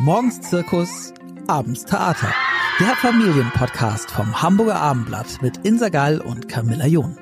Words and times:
Morgens 0.00 0.40
Zirkus, 0.40 1.12
abends 1.48 1.84
Theater. 1.84 2.32
Der 2.78 2.94
Familienpodcast 2.94 4.08
vom 4.08 4.40
Hamburger 4.40 4.76
Abendblatt 4.76 5.42
mit 5.42 5.66
Insa 5.66 5.88
Gall 5.88 6.20
und 6.20 6.48
Camilla 6.48 6.86
John. 6.86 7.18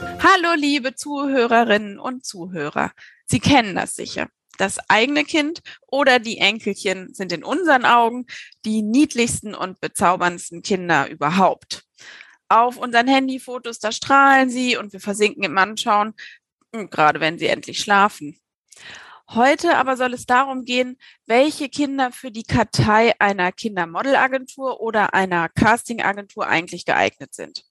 Hallo, 0.00 0.54
liebe 0.54 0.94
Zuhörerinnen 0.94 1.98
und 1.98 2.24
Zuhörer. 2.24 2.92
Sie 3.26 3.40
kennen 3.40 3.74
das 3.74 3.96
sicher. 3.96 4.28
Das 4.58 4.78
eigene 4.88 5.24
Kind 5.24 5.60
oder 5.88 6.20
die 6.20 6.38
Enkelchen 6.38 7.12
sind 7.14 7.32
in 7.32 7.42
unseren 7.42 7.84
Augen 7.84 8.26
die 8.64 8.82
niedlichsten 8.82 9.56
und 9.56 9.80
bezauberndsten 9.80 10.62
Kinder 10.62 11.10
überhaupt. 11.10 11.82
Auf 12.48 12.76
unseren 12.76 13.08
Handyfotos, 13.08 13.80
da 13.80 13.90
strahlen 13.90 14.50
sie 14.50 14.76
und 14.76 14.92
wir 14.92 15.00
versinken 15.00 15.42
im 15.42 15.58
Anschauen, 15.58 16.14
gerade 16.70 17.18
wenn 17.18 17.40
sie 17.40 17.48
endlich 17.48 17.80
schlafen. 17.80 18.38
Heute 19.30 19.76
aber 19.76 19.98
soll 19.98 20.14
es 20.14 20.24
darum 20.24 20.64
gehen, 20.64 20.96
welche 21.26 21.68
Kinder 21.68 22.12
für 22.12 22.30
die 22.30 22.44
Kartei 22.44 23.12
einer 23.20 23.52
Kindermodelagentur 23.52 24.80
oder 24.80 25.12
einer 25.12 25.50
Castingagentur 25.50 26.46
eigentlich 26.46 26.86
geeignet 26.86 27.34
sind. 27.34 27.64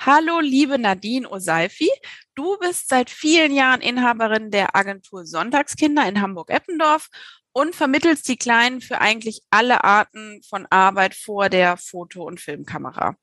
Hallo, 0.00 0.40
liebe 0.40 0.78
Nadine 0.78 1.26
Oseifi. 1.30 1.88
Du 2.34 2.58
bist 2.58 2.90
seit 2.90 3.08
vielen 3.08 3.54
Jahren 3.54 3.80
Inhaberin 3.80 4.50
der 4.50 4.76
Agentur 4.76 5.24
Sonntagskinder 5.24 6.06
in 6.06 6.20
Hamburg-Eppendorf 6.20 7.08
und 7.52 7.74
vermittelst 7.74 8.28
die 8.28 8.36
Kleinen 8.36 8.82
für 8.82 9.00
eigentlich 9.00 9.42
alle 9.50 9.84
Arten 9.84 10.42
von 10.46 10.66
Arbeit 10.68 11.14
vor 11.14 11.48
der 11.48 11.78
Foto- 11.78 12.24
und 12.24 12.40
Filmkamera. 12.40 13.16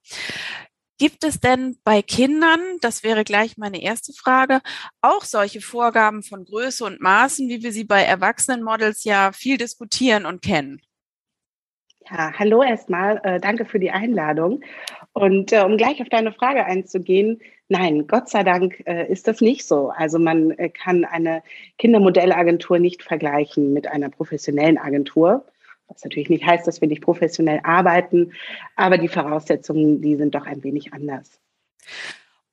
Gibt 1.00 1.24
es 1.24 1.40
denn 1.40 1.78
bei 1.84 2.02
Kindern, 2.02 2.60
das 2.82 3.04
wäre 3.04 3.24
gleich 3.24 3.58
meine 3.58 3.82
erste 3.82 4.14
Frage, 4.14 4.62
auch 5.02 5.24
solche 5.24 5.62
Vorgaben 5.62 6.24
von 6.24 6.44
Größe 6.44 6.84
und 6.86 7.02
Maßen, 7.02 7.48
wie 7.50 7.62
wir 7.62 7.72
sie 7.72 7.84
bei 7.84 8.02
Erwachsenenmodels 8.02 9.04
ja 9.04 9.32
viel 9.32 9.58
diskutieren 9.58 10.26
und 10.26 10.42
kennen? 10.42 10.82
Ja, 12.10 12.34
hallo 12.40 12.64
erstmal, 12.64 13.22
äh, 13.24 13.40
danke 13.40 13.66
für 13.66 13.80
die 13.80 13.92
Einladung. 13.92 14.62
Und 15.14 15.52
äh, 15.52 15.62
um 15.62 15.78
gleich 15.78 16.02
auf 16.02 16.10
deine 16.10 16.32
Frage 16.32 16.66
einzugehen, 16.66 17.42
nein, 17.70 18.08
Gott 18.08 18.30
sei 18.30 18.44
Dank 18.44 18.82
äh, 18.88 19.12
ist 19.12 19.28
das 19.28 19.42
nicht 19.42 19.68
so. 19.68 19.90
Also 19.90 20.18
man 20.18 20.56
kann 20.74 21.06
eine 21.06 21.44
Kindermodellagentur 21.78 22.80
nicht 22.80 23.04
vergleichen 23.04 23.74
mit 23.74 23.88
einer 23.88 24.10
professionellen 24.10 24.78
Agentur. 24.78 25.46
Was 25.88 26.04
natürlich 26.04 26.30
nicht 26.30 26.46
heißt, 26.46 26.68
dass 26.68 26.82
wir 26.82 26.88
nicht 26.88 27.02
professionell 27.02 27.62
arbeiten, 27.64 28.34
aber 28.76 28.98
die 28.98 29.08
Voraussetzungen, 29.08 30.02
die 30.02 30.16
sind 30.16 30.36
doch 30.36 30.46
ein 30.46 30.64
wenig 30.64 30.94
anders. 30.94 31.40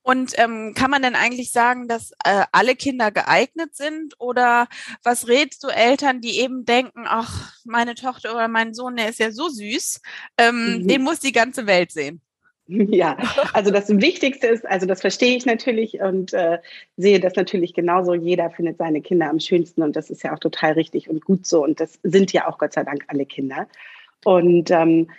Und 0.01 0.33
ähm, 0.37 0.75
kann 0.75 0.91
man 0.91 1.01
denn 1.01 1.15
eigentlich 1.15 1.51
sagen, 1.51 1.87
dass 1.87 2.11
äh, 2.23 2.43
alle 2.51 2.75
Kinder 2.75 3.09
geeignet 3.09 3.75
sind? 3.75 4.13
Oder 4.19 4.67
was 5.01 5.27
rätst 5.27 5.63
du 5.63 5.67
Eltern, 5.69 6.21
die 6.21 6.39
eben 6.41 6.63
denken, 6.63 7.05
ach, 7.07 7.53
meine 7.63 7.95
Tochter 7.95 8.35
oder 8.35 8.47
mein 8.47 8.75
Sohn, 8.75 8.97
der 8.97 9.09
ist 9.09 9.17
ja 9.17 9.31
so 9.31 9.49
süß, 9.49 10.01
ähm, 10.37 10.83
mhm. 10.83 10.87
den 10.87 11.01
muss 11.01 11.21
die 11.21 11.31
ganze 11.31 11.65
Welt 11.65 11.91
sehen? 11.91 12.21
Ja, 12.95 13.17
also 13.53 13.71
das 13.71 13.89
Wichtigste 13.89 14.47
ist, 14.47 14.65
also 14.65 14.85
das 14.85 15.01
verstehe 15.01 15.35
ich 15.37 15.45
natürlich 15.45 16.01
und 16.01 16.33
äh, 16.33 16.59
sehe 16.97 17.19
das 17.19 17.35
natürlich 17.35 17.73
genauso. 17.73 18.13
Jeder 18.13 18.49
findet 18.49 18.77
seine 18.77 19.01
Kinder 19.01 19.29
am 19.29 19.39
schönsten 19.39 19.83
und 19.83 19.95
das 19.95 20.09
ist 20.09 20.23
ja 20.23 20.33
auch 20.33 20.39
total 20.39 20.73
richtig 20.73 21.09
und 21.09 21.23
gut 21.23 21.45
so. 21.45 21.63
Und 21.63 21.79
das 21.79 21.99
sind 22.03 22.33
ja 22.33 22.47
auch 22.47 22.57
Gott 22.57 22.73
sei 22.73 22.83
Dank 22.83 23.05
alle 23.07 23.25
Kinder. 23.25 23.67
Und 24.23 24.71
ähm, 24.71 25.11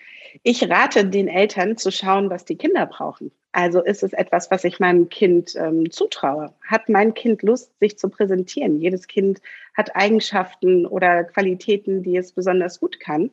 ich 0.43 0.69
rate 0.69 1.07
den 1.07 1.29
Eltern 1.29 1.77
zu 1.77 1.91
schauen, 1.91 2.31
was 2.31 2.45
die 2.45 2.57
Kinder 2.57 2.87
brauchen. 2.87 3.31
Also 3.53 3.83
ist 3.83 4.03
es 4.03 4.13
etwas, 4.13 4.51
was 4.51 4.65
ich 4.65 4.81
meinem 4.81 5.09
Kind 5.09 5.55
ähm, 5.57 5.91
zutraue? 5.91 6.53
Hat 6.67 6.89
mein 6.89 7.15
Kind 7.15 7.43
Lust, 7.43 7.73
sich 7.81 7.97
zu 7.99 8.11
präsentieren? 8.11 8.81
Jedes 8.81 9.07
Kind 9.07 9.41
hat 9.75 9.97
Eigenschaften 9.97 10.85
oder 10.85 11.25
Qualitäten, 11.25 12.03
die 12.03 12.17
es 12.17 12.33
besonders 12.33 12.81
gut 12.81 13.01
kann. 13.01 13.31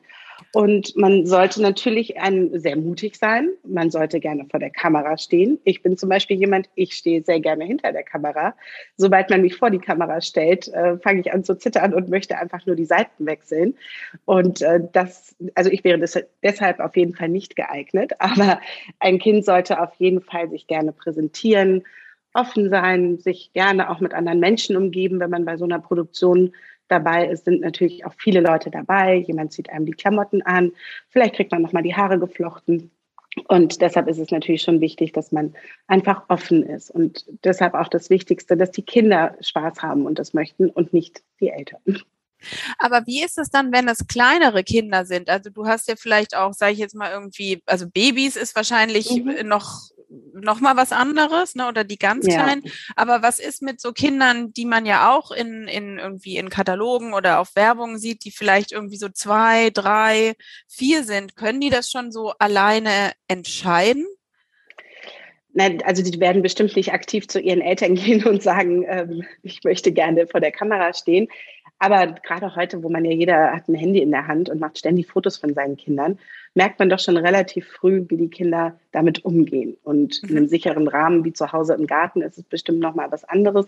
Und 0.53 0.95
man 0.95 1.25
sollte 1.25 1.61
natürlich 1.61 2.19
ein, 2.19 2.59
sehr 2.59 2.75
mutig 2.75 3.17
sein. 3.17 3.49
Man 3.65 3.89
sollte 3.89 4.19
gerne 4.19 4.45
vor 4.49 4.59
der 4.59 4.69
Kamera 4.69 5.17
stehen. 5.17 5.59
Ich 5.63 5.81
bin 5.81 5.97
zum 5.97 6.09
Beispiel 6.09 6.37
jemand, 6.37 6.69
ich 6.75 6.93
stehe 6.93 7.23
sehr 7.23 7.39
gerne 7.39 7.65
hinter 7.65 7.91
der 7.91 8.03
Kamera. 8.03 8.53
Sobald 8.95 9.29
man 9.29 9.41
mich 9.41 9.55
vor 9.55 9.71
die 9.71 9.79
Kamera 9.79 10.21
stellt, 10.21 10.67
äh, 10.67 10.97
fange 10.99 11.21
ich 11.21 11.33
an 11.33 11.43
zu 11.43 11.57
zittern 11.57 11.93
und 11.93 12.09
möchte 12.09 12.37
einfach 12.37 12.65
nur 12.65 12.75
die 12.75 12.85
Seiten 12.85 13.25
wechseln. 13.25 13.75
Und 14.25 14.61
äh, 14.61 14.79
das, 14.91 15.35
also 15.55 15.71
ich 15.71 15.83
wäre 15.83 15.97
das, 15.97 16.19
deshalb 16.43 16.79
auf 16.79 16.95
jeden 16.95 17.15
Fall 17.15 17.29
nicht 17.29 17.55
geeignet. 17.55 18.13
Aber 18.19 18.59
ein 18.99 19.19
Kind 19.19 19.45
sollte 19.45 19.81
auf 19.81 19.93
jeden 19.97 20.21
Fall 20.21 20.49
sich 20.49 20.67
gerne 20.67 20.91
präsentieren, 20.91 21.83
offen 22.33 22.69
sein, 22.69 23.17
sich 23.19 23.51
gerne 23.53 23.89
auch 23.89 23.99
mit 23.99 24.13
anderen 24.13 24.39
Menschen 24.39 24.75
umgeben, 24.75 25.19
wenn 25.19 25.29
man 25.29 25.45
bei 25.45 25.57
so 25.57 25.65
einer 25.65 25.79
Produktion 25.79 26.53
dabei 26.93 27.27
ist, 27.27 27.45
sind 27.45 27.61
natürlich 27.61 28.05
auch 28.05 28.13
viele 28.17 28.39
Leute 28.39 28.69
dabei. 28.69 29.15
Jemand 29.15 29.51
zieht 29.51 29.69
einem 29.69 29.85
die 29.85 29.93
Klamotten 29.93 30.41
an. 30.43 30.71
Vielleicht 31.09 31.35
kriegt 31.35 31.51
man 31.51 31.61
nochmal 31.61 31.83
die 31.83 31.95
Haare 31.95 32.19
geflochten. 32.19 32.91
Und 33.47 33.81
deshalb 33.81 34.07
ist 34.07 34.19
es 34.19 34.29
natürlich 34.29 34.61
schon 34.61 34.79
wichtig, 34.79 35.11
dass 35.11 35.31
man 35.31 35.55
einfach 35.87 36.23
offen 36.29 36.63
ist. 36.63 36.91
Und 36.91 37.25
deshalb 37.43 37.73
auch 37.73 37.87
das 37.87 38.09
Wichtigste, 38.09 38.55
dass 38.55 38.71
die 38.71 38.83
Kinder 38.83 39.35
Spaß 39.41 39.81
haben 39.81 40.05
und 40.05 40.19
das 40.19 40.33
möchten 40.33 40.69
und 40.69 40.93
nicht 40.93 41.23
die 41.39 41.49
Eltern. 41.49 41.81
Aber 42.77 43.05
wie 43.05 43.23
ist 43.23 43.37
es 43.37 43.49
dann, 43.49 43.71
wenn 43.71 43.87
es 43.87 44.07
kleinere 44.07 44.63
Kinder 44.63 45.05
sind? 45.05 45.29
Also 45.29 45.49
du 45.49 45.65
hast 45.65 45.87
ja 45.87 45.95
vielleicht 45.97 46.35
auch, 46.35 46.53
sage 46.53 46.73
ich 46.73 46.79
jetzt 46.79 46.95
mal 46.95 47.11
irgendwie, 47.11 47.61
also 47.65 47.87
Babys 47.89 48.35
ist 48.35 48.55
wahrscheinlich 48.55 49.09
mhm. 49.09 49.47
noch 49.47 49.89
noch 50.33 50.59
mal 50.61 50.75
was 50.75 50.91
anderes, 50.91 51.55
ne, 51.55 51.67
oder 51.67 51.83
die 51.83 51.97
ganz 51.97 52.27
ja. 52.27 52.43
kleinen. 52.43 52.63
Aber 52.95 53.21
was 53.21 53.39
ist 53.39 53.61
mit 53.61 53.79
so 53.79 53.91
Kindern, 53.91 54.53
die 54.53 54.65
man 54.65 54.85
ja 54.85 55.13
auch 55.13 55.31
in, 55.31 55.67
in 55.67 55.97
irgendwie 55.97 56.37
in 56.37 56.49
Katalogen 56.49 57.13
oder 57.13 57.39
auf 57.39 57.55
Werbung 57.55 57.97
sieht, 57.97 58.25
die 58.25 58.31
vielleicht 58.31 58.71
irgendwie 58.71 58.97
so 58.97 59.09
zwei, 59.09 59.69
drei, 59.69 60.33
vier 60.67 61.03
sind? 61.03 61.35
Können 61.35 61.61
die 61.61 61.69
das 61.69 61.91
schon 61.91 62.11
so 62.11 62.33
alleine 62.39 63.11
entscheiden? 63.27 64.05
Nein, 65.55 65.83
also 65.85 66.03
die 66.03 66.19
werden 66.19 66.41
bestimmt 66.41 66.75
nicht 66.75 66.93
aktiv 66.93 67.27
zu 67.27 67.39
ihren 67.39 67.61
Eltern 67.61 67.95
gehen 67.95 68.25
und 68.25 68.41
sagen, 68.41 68.85
ähm, 68.87 69.23
ich 69.43 69.63
möchte 69.63 69.91
gerne 69.91 70.27
vor 70.27 70.39
der 70.39 70.51
Kamera 70.51 70.93
stehen. 70.93 71.27
Aber 71.79 72.07
gerade 72.07 72.55
heute, 72.55 72.81
wo 72.81 72.89
man 72.89 73.05
ja 73.05 73.11
jeder 73.11 73.51
hat 73.51 73.67
ein 73.67 73.75
Handy 73.75 73.99
in 74.01 74.11
der 74.11 74.27
Hand 74.27 74.49
und 74.49 74.59
macht 74.59 74.77
ständig 74.77 75.07
Fotos 75.07 75.37
von 75.37 75.53
seinen 75.53 75.75
Kindern, 75.75 76.17
merkt 76.55 76.79
man 76.79 76.89
doch 76.89 76.99
schon 76.99 77.17
relativ 77.17 77.67
früh, 77.67 78.05
wie 78.09 78.17
die 78.17 78.29
Kinder 78.29 78.77
damit 78.91 79.25
umgehen. 79.25 79.77
Und 79.83 80.21
in 80.23 80.29
einem 80.29 80.43
mhm. 80.43 80.49
sicheren 80.49 80.87
Rahmen 80.87 81.25
wie 81.25 81.33
zu 81.33 81.51
Hause 81.51 81.73
im 81.73 81.87
Garten 81.87 82.21
ist 82.21 82.37
es 82.37 82.43
bestimmt 82.43 82.79
noch 82.79 82.95
mal 82.95 83.11
was 83.11 83.23
anderes 83.25 83.67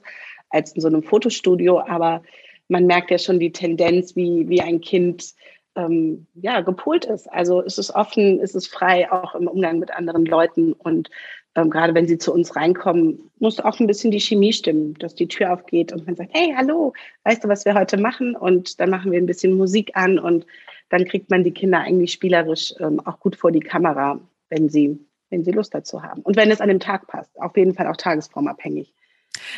als 0.49 0.73
in 0.73 0.81
so 0.81 0.87
einem 0.87 1.03
Fotostudio. 1.03 1.79
Aber 1.79 2.21
man 2.67 2.85
merkt 2.85 3.11
ja 3.11 3.17
schon 3.17 3.39
die 3.39 3.51
Tendenz, 3.51 4.15
wie, 4.15 4.47
wie 4.47 4.61
ein 4.61 4.81
Kind 4.81 5.33
ähm, 5.75 6.27
ja, 6.35 6.61
gepolt 6.61 7.05
ist. 7.05 7.31
Also 7.31 7.61
ist 7.61 7.79
es 7.79 7.93
offen, 7.93 8.39
ist 8.39 8.55
es 8.55 8.67
frei, 8.67 9.11
auch 9.11 9.35
im 9.35 9.47
Umgang 9.47 9.79
mit 9.79 9.91
anderen 9.91 10.25
Leuten. 10.25 10.73
Und 10.73 11.09
ähm, 11.55 11.69
gerade 11.69 11.95
wenn 11.95 12.07
sie 12.07 12.17
zu 12.17 12.33
uns 12.33 12.55
reinkommen, 12.55 13.31
muss 13.39 13.59
auch 13.59 13.79
ein 13.79 13.87
bisschen 13.87 14.11
die 14.11 14.19
Chemie 14.19 14.53
stimmen, 14.53 14.93
dass 14.95 15.15
die 15.15 15.27
Tür 15.27 15.53
aufgeht 15.53 15.91
und 15.91 16.05
man 16.05 16.15
sagt, 16.15 16.31
hey, 16.33 16.53
hallo, 16.55 16.93
weißt 17.23 17.43
du, 17.43 17.47
was 17.47 17.65
wir 17.65 17.73
heute 17.73 17.97
machen? 17.97 18.35
Und 18.35 18.79
dann 18.79 18.89
machen 18.89 19.11
wir 19.11 19.19
ein 19.19 19.25
bisschen 19.25 19.57
Musik 19.57 19.91
an 19.95 20.19
und 20.19 20.45
dann 20.89 21.05
kriegt 21.05 21.29
man 21.29 21.43
die 21.43 21.51
Kinder 21.51 21.79
eigentlich 21.79 22.11
spielerisch 22.11 22.73
ähm, 22.79 22.99
auch 23.05 23.19
gut 23.19 23.35
vor 23.35 23.51
die 23.51 23.59
Kamera, 23.59 24.19
wenn 24.49 24.69
sie, 24.69 24.99
wenn 25.29 25.43
sie 25.43 25.51
Lust 25.51 25.73
dazu 25.73 26.03
haben. 26.03 26.21
Und 26.21 26.35
wenn 26.35 26.51
es 26.51 26.61
an 26.61 26.69
dem 26.69 26.79
Tag 26.79 27.07
passt, 27.07 27.31
auf 27.39 27.55
jeden 27.57 27.73
Fall 27.73 27.87
auch 27.87 27.97
tagesformabhängig. 27.97 28.93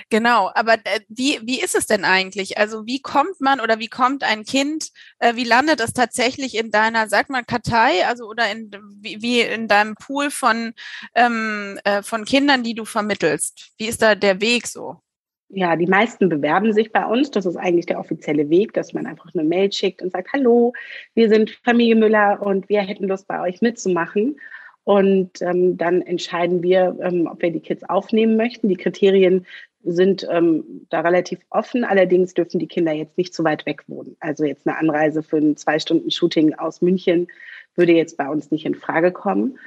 Genau, 0.10 0.50
aber 0.56 0.74
äh, 0.74 1.02
wie, 1.08 1.40
wie 1.44 1.62
ist 1.62 1.76
es 1.76 1.86
denn 1.86 2.06
eigentlich? 2.06 2.58
Also 2.58 2.86
wie 2.86 3.02
kommt 3.02 3.40
man 3.40 3.60
oder 3.60 3.80
wie 3.80 3.90
kommt 3.90 4.24
ein 4.24 4.44
Kind, 4.44 4.90
äh, 5.20 5.36
wie 5.36 5.44
landet 5.44 5.80
es 5.82 5.94
tatsächlich 5.94 6.56
in 6.56 6.72
deiner, 6.72 7.08
sag 7.08 7.30
mal, 7.30 7.44
Kartei, 7.44 8.06
also 8.08 8.26
oder 8.26 8.50
in, 8.52 8.72
wie, 9.02 9.22
wie 9.22 9.42
in 9.42 9.68
deinem 9.68 9.96
Pool 9.96 10.32
von, 10.32 10.74
ähm, 11.16 11.80
äh, 11.84 12.02
von 12.02 12.26
Kindern, 12.26 12.64
die 12.64 12.76
du 12.76 12.86
vermittelst? 12.86 13.72
Wie 13.78 13.88
ist 13.88 14.02
da 14.02 14.16
der 14.16 14.42
Weg 14.42 14.68
so? 14.68 15.02
Ja, 15.50 15.78
die 15.78 15.88
meisten 15.88 16.28
bewerben 16.28 16.74
sich 16.74 16.92
bei 16.92 17.06
uns. 17.06 17.32
Das 17.32 17.46
ist 17.46 17.56
eigentlich 17.56 17.86
der 17.86 18.00
offizielle 18.00 18.50
Weg, 18.50 18.74
dass 18.74 18.94
man 18.94 19.06
einfach 19.06 19.34
eine 19.34 19.46
Mail 19.46 19.72
schickt 19.72 20.02
und 20.02 20.12
sagt, 20.12 20.34
hallo, 20.34 20.74
wir 21.14 21.30
sind 21.30 21.52
Familie 21.64 21.96
Müller 21.96 22.42
und 22.42 22.68
wir 22.68 22.82
hätten 22.82 23.08
Lust 23.08 23.28
bei 23.28 23.42
euch 23.42 23.62
mitzumachen. 23.62 24.38
Und 24.84 25.42
ähm, 25.42 25.78
dann 25.78 26.02
entscheiden 26.02 26.64
wir, 26.64 26.98
ähm, 27.02 27.28
ob 27.28 27.42
wir 27.42 27.52
die 27.52 27.62
Kids 27.62 27.84
aufnehmen 27.84 28.38
möchten. 28.38 28.70
Die 28.70 28.78
Kriterien 28.78 29.46
sind 29.84 30.28
ähm, 30.30 30.86
da 30.90 31.02
relativ 31.02 31.40
offen. 31.50 31.84
Allerdings 31.84 32.34
dürfen 32.34 32.60
die 32.60 32.68
Kinder 32.68 32.92
jetzt 32.92 33.18
nicht 33.18 33.34
zu 33.34 33.44
weit 33.44 33.66
weg 33.66 33.84
wohnen. 33.88 34.18
Also 34.20 34.44
jetzt 34.44 34.68
eine 34.68 34.78
Anreise 34.78 35.24
für 35.24 35.38
ein 35.38 35.56
zwei 35.56 35.80
Stunden 35.80 36.12
Shooting 36.12 36.54
aus 36.56 36.82
München 36.82 37.28
würde 37.76 37.94
jetzt 37.94 38.18
bei 38.18 38.28
uns 38.28 38.52
nicht 38.52 38.66
in 38.66 38.76
Frage 38.76 39.12
kommen. 39.12 39.58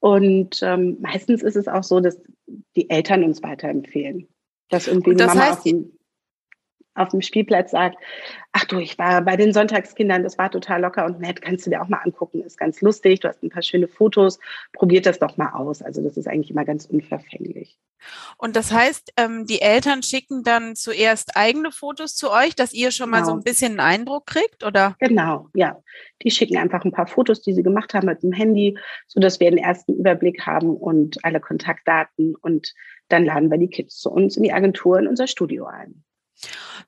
Und 0.00 0.60
ähm, 0.62 0.96
meistens 1.00 1.42
ist 1.42 1.56
es 1.56 1.68
auch 1.68 1.84
so, 1.84 2.00
dass 2.00 2.20
die 2.76 2.90
Eltern 2.90 3.24
uns 3.24 3.42
weiterempfehlen. 3.42 4.28
Dass 4.68 4.86
irgendwie 4.86 5.14
das 5.14 5.34
Mama 5.34 5.46
heißt, 5.46 5.66
auf 5.66 5.74
dem 7.06 7.22
Spielplatz 7.22 7.70
sagt, 7.70 7.96
ach 8.52 8.64
du, 8.64 8.78
ich 8.78 8.98
war 8.98 9.22
bei 9.22 9.36
den 9.36 9.52
Sonntagskindern, 9.52 10.24
das 10.24 10.38
war 10.38 10.50
total 10.50 10.80
locker 10.80 11.06
und 11.06 11.20
nett, 11.20 11.40
kannst 11.40 11.66
du 11.66 11.70
dir 11.70 11.80
auch 11.80 11.88
mal 11.88 12.00
angucken, 12.02 12.42
ist 12.42 12.58
ganz 12.58 12.80
lustig, 12.80 13.20
du 13.20 13.28
hast 13.28 13.42
ein 13.42 13.50
paar 13.50 13.62
schöne 13.62 13.86
Fotos, 13.86 14.40
probiert 14.72 15.06
das 15.06 15.18
doch 15.18 15.36
mal 15.36 15.52
aus. 15.52 15.82
Also 15.82 16.02
das 16.02 16.16
ist 16.16 16.26
eigentlich 16.26 16.50
immer 16.50 16.64
ganz 16.64 16.86
unverfänglich. 16.86 17.78
Und 18.36 18.56
das 18.56 18.72
heißt, 18.72 19.12
ähm, 19.16 19.46
die 19.46 19.60
Eltern 19.60 20.02
schicken 20.02 20.42
dann 20.42 20.76
zuerst 20.76 21.36
eigene 21.36 21.72
Fotos 21.72 22.16
zu 22.16 22.30
euch, 22.30 22.54
dass 22.54 22.72
ihr 22.72 22.90
schon 22.90 23.06
genau. 23.06 23.18
mal 23.18 23.24
so 23.24 23.32
genau. 23.32 23.40
ein 23.40 23.44
bisschen 23.44 23.72
einen 23.72 23.80
Eindruck 23.80 24.26
kriegt, 24.26 24.64
oder? 24.64 24.96
Genau, 25.00 25.48
ja. 25.54 25.82
Die 26.22 26.30
schicken 26.30 26.56
einfach 26.56 26.84
ein 26.84 26.92
paar 26.92 27.06
Fotos, 27.06 27.42
die 27.42 27.54
sie 27.54 27.62
gemacht 27.62 27.94
haben 27.94 28.06
mit 28.06 28.22
dem 28.22 28.32
Handy, 28.32 28.78
sodass 29.06 29.40
wir 29.40 29.48
einen 29.48 29.58
ersten 29.58 29.94
Überblick 29.94 30.46
haben 30.46 30.76
und 30.76 31.24
alle 31.24 31.40
Kontaktdaten 31.40 32.34
und 32.36 32.74
dann 33.08 33.24
laden 33.24 33.50
wir 33.50 33.58
die 33.58 33.70
Kids 33.70 33.98
zu 33.98 34.10
uns 34.10 34.36
in 34.36 34.42
die 34.42 34.52
Agentur 34.52 34.98
in 34.98 35.08
unser 35.08 35.26
Studio 35.26 35.66
ein. 35.66 36.04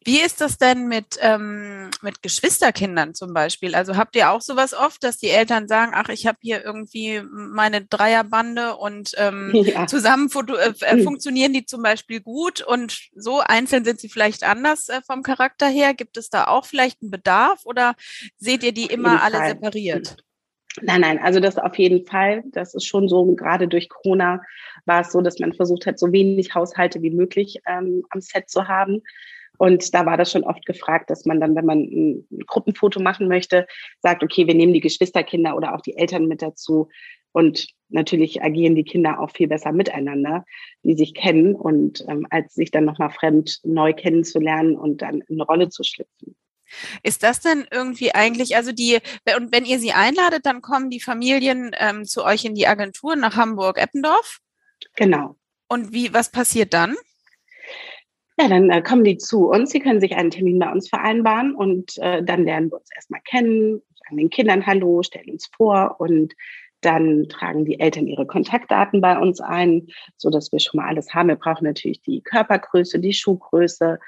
Wie 0.04 0.20
ist 0.20 0.40
das 0.40 0.58
denn 0.58 0.86
mit, 0.86 1.18
ähm, 1.20 1.90
mit 2.02 2.22
Geschwisterkindern 2.22 3.14
zum 3.14 3.34
Beispiel? 3.34 3.74
Also 3.74 3.96
habt 3.96 4.16
ihr 4.16 4.30
auch 4.30 4.40
sowas 4.40 4.74
oft, 4.74 5.02
dass 5.02 5.18
die 5.18 5.28
Eltern 5.28 5.68
sagen, 5.68 5.92
ach, 5.94 6.08
ich 6.08 6.26
habe 6.26 6.38
hier 6.40 6.64
irgendwie 6.64 7.22
meine 7.30 7.84
Dreierbande 7.84 8.76
und 8.76 9.12
ähm, 9.18 9.50
ja. 9.54 9.86
zusammen 9.86 10.30
äh, 10.48 10.72
äh, 10.86 11.02
funktionieren 11.02 11.52
die 11.52 11.66
zum 11.66 11.82
Beispiel 11.82 12.20
gut 12.20 12.62
und 12.62 13.10
so 13.14 13.40
einzeln 13.40 13.84
sind 13.84 14.00
sie 14.00 14.08
vielleicht 14.08 14.44
anders 14.44 14.88
äh, 14.88 15.00
vom 15.06 15.22
Charakter 15.22 15.68
her? 15.68 15.94
Gibt 15.94 16.16
es 16.16 16.30
da 16.30 16.44
auch 16.44 16.64
vielleicht 16.64 17.02
einen 17.02 17.10
Bedarf 17.10 17.60
oder 17.64 17.94
seht 18.38 18.62
ihr 18.62 18.72
die 18.72 18.86
immer 18.86 19.22
alle 19.22 19.38
Fall. 19.38 19.48
separiert? 19.48 20.16
Nein, 20.82 21.00
nein, 21.00 21.18
also 21.18 21.40
das 21.40 21.58
auf 21.58 21.76
jeden 21.78 22.06
Fall. 22.06 22.44
Das 22.52 22.74
ist 22.74 22.86
schon 22.86 23.08
so, 23.08 23.34
gerade 23.34 23.66
durch 23.66 23.88
Corona 23.88 24.40
war 24.86 25.00
es 25.00 25.10
so, 25.10 25.20
dass 25.20 25.38
man 25.40 25.52
versucht 25.52 25.86
hat, 25.86 25.98
so 25.98 26.12
wenig 26.12 26.54
Haushalte 26.54 27.02
wie 27.02 27.10
möglich 27.10 27.60
ähm, 27.66 28.04
am 28.10 28.20
Set 28.20 28.48
zu 28.48 28.68
haben. 28.68 29.02
Und 29.60 29.92
da 29.92 30.06
war 30.06 30.16
das 30.16 30.32
schon 30.32 30.44
oft 30.44 30.64
gefragt, 30.64 31.10
dass 31.10 31.26
man 31.26 31.38
dann, 31.38 31.54
wenn 31.54 31.66
man 31.66 31.80
ein 31.80 32.26
Gruppenfoto 32.46 32.98
machen 32.98 33.28
möchte, 33.28 33.66
sagt, 34.00 34.22
okay, 34.22 34.46
wir 34.46 34.54
nehmen 34.54 34.72
die 34.72 34.80
Geschwisterkinder 34.80 35.54
oder 35.54 35.74
auch 35.74 35.82
die 35.82 35.98
Eltern 35.98 36.28
mit 36.28 36.40
dazu. 36.40 36.88
Und 37.32 37.66
natürlich 37.90 38.42
agieren 38.42 38.74
die 38.74 38.84
Kinder 38.84 39.20
auch 39.20 39.30
viel 39.30 39.48
besser 39.48 39.72
miteinander, 39.72 40.46
die 40.82 40.94
sich 40.94 41.12
kennen 41.12 41.54
und 41.54 42.02
ähm, 42.08 42.26
als 42.30 42.54
sich 42.54 42.70
dann 42.70 42.86
nochmal 42.86 43.10
fremd 43.10 43.60
neu 43.62 43.92
kennenzulernen 43.92 44.76
und 44.76 45.02
dann 45.02 45.20
in 45.28 45.36
eine 45.36 45.44
Rolle 45.44 45.68
zu 45.68 45.82
schlüpfen. 45.84 46.34
Ist 47.02 47.22
das 47.22 47.40
denn 47.40 47.66
irgendwie 47.70 48.14
eigentlich, 48.14 48.56
also 48.56 48.72
die, 48.72 48.96
und 49.36 49.52
wenn 49.52 49.66
ihr 49.66 49.78
sie 49.78 49.92
einladet, 49.92 50.46
dann 50.46 50.62
kommen 50.62 50.88
die 50.88 51.00
Familien 51.00 51.72
ähm, 51.78 52.06
zu 52.06 52.24
euch 52.24 52.46
in 52.46 52.54
die 52.54 52.66
Agentur 52.66 53.14
nach 53.14 53.36
Hamburg-Eppendorf? 53.36 54.38
Genau. 54.96 55.36
Und 55.68 55.92
wie, 55.92 56.14
was 56.14 56.32
passiert 56.32 56.72
dann? 56.72 56.96
Ja, 58.40 58.48
dann 58.48 58.70
äh, 58.70 58.80
kommen 58.80 59.04
die 59.04 59.18
zu 59.18 59.50
uns. 59.50 59.70
Sie 59.70 59.80
können 59.80 60.00
sich 60.00 60.16
einen 60.16 60.30
Termin 60.30 60.58
bei 60.58 60.72
uns 60.72 60.88
vereinbaren 60.88 61.54
und 61.54 61.98
äh, 61.98 62.22
dann 62.22 62.44
lernen 62.44 62.70
wir 62.70 62.78
uns 62.78 62.88
erstmal 62.94 63.20
kennen, 63.20 63.82
sagen 64.02 64.16
den 64.16 64.30
Kindern 64.30 64.64
Hallo, 64.64 65.02
stellen 65.02 65.32
uns 65.32 65.50
vor 65.54 65.96
und 65.98 66.32
dann 66.80 67.28
tragen 67.28 67.66
die 67.66 67.78
Eltern 67.78 68.06
ihre 68.06 68.26
Kontaktdaten 68.26 69.02
bei 69.02 69.18
uns 69.18 69.42
ein, 69.42 69.88
so 70.16 70.30
dass 70.30 70.50
wir 70.52 70.58
schon 70.58 70.80
mal 70.80 70.88
alles 70.88 71.12
haben. 71.12 71.28
Wir 71.28 71.36
brauchen 71.36 71.64
natürlich 71.64 72.00
die 72.00 72.22
Körpergröße, 72.22 72.98
die 72.98 73.12
Schuhgröße, 73.12 73.98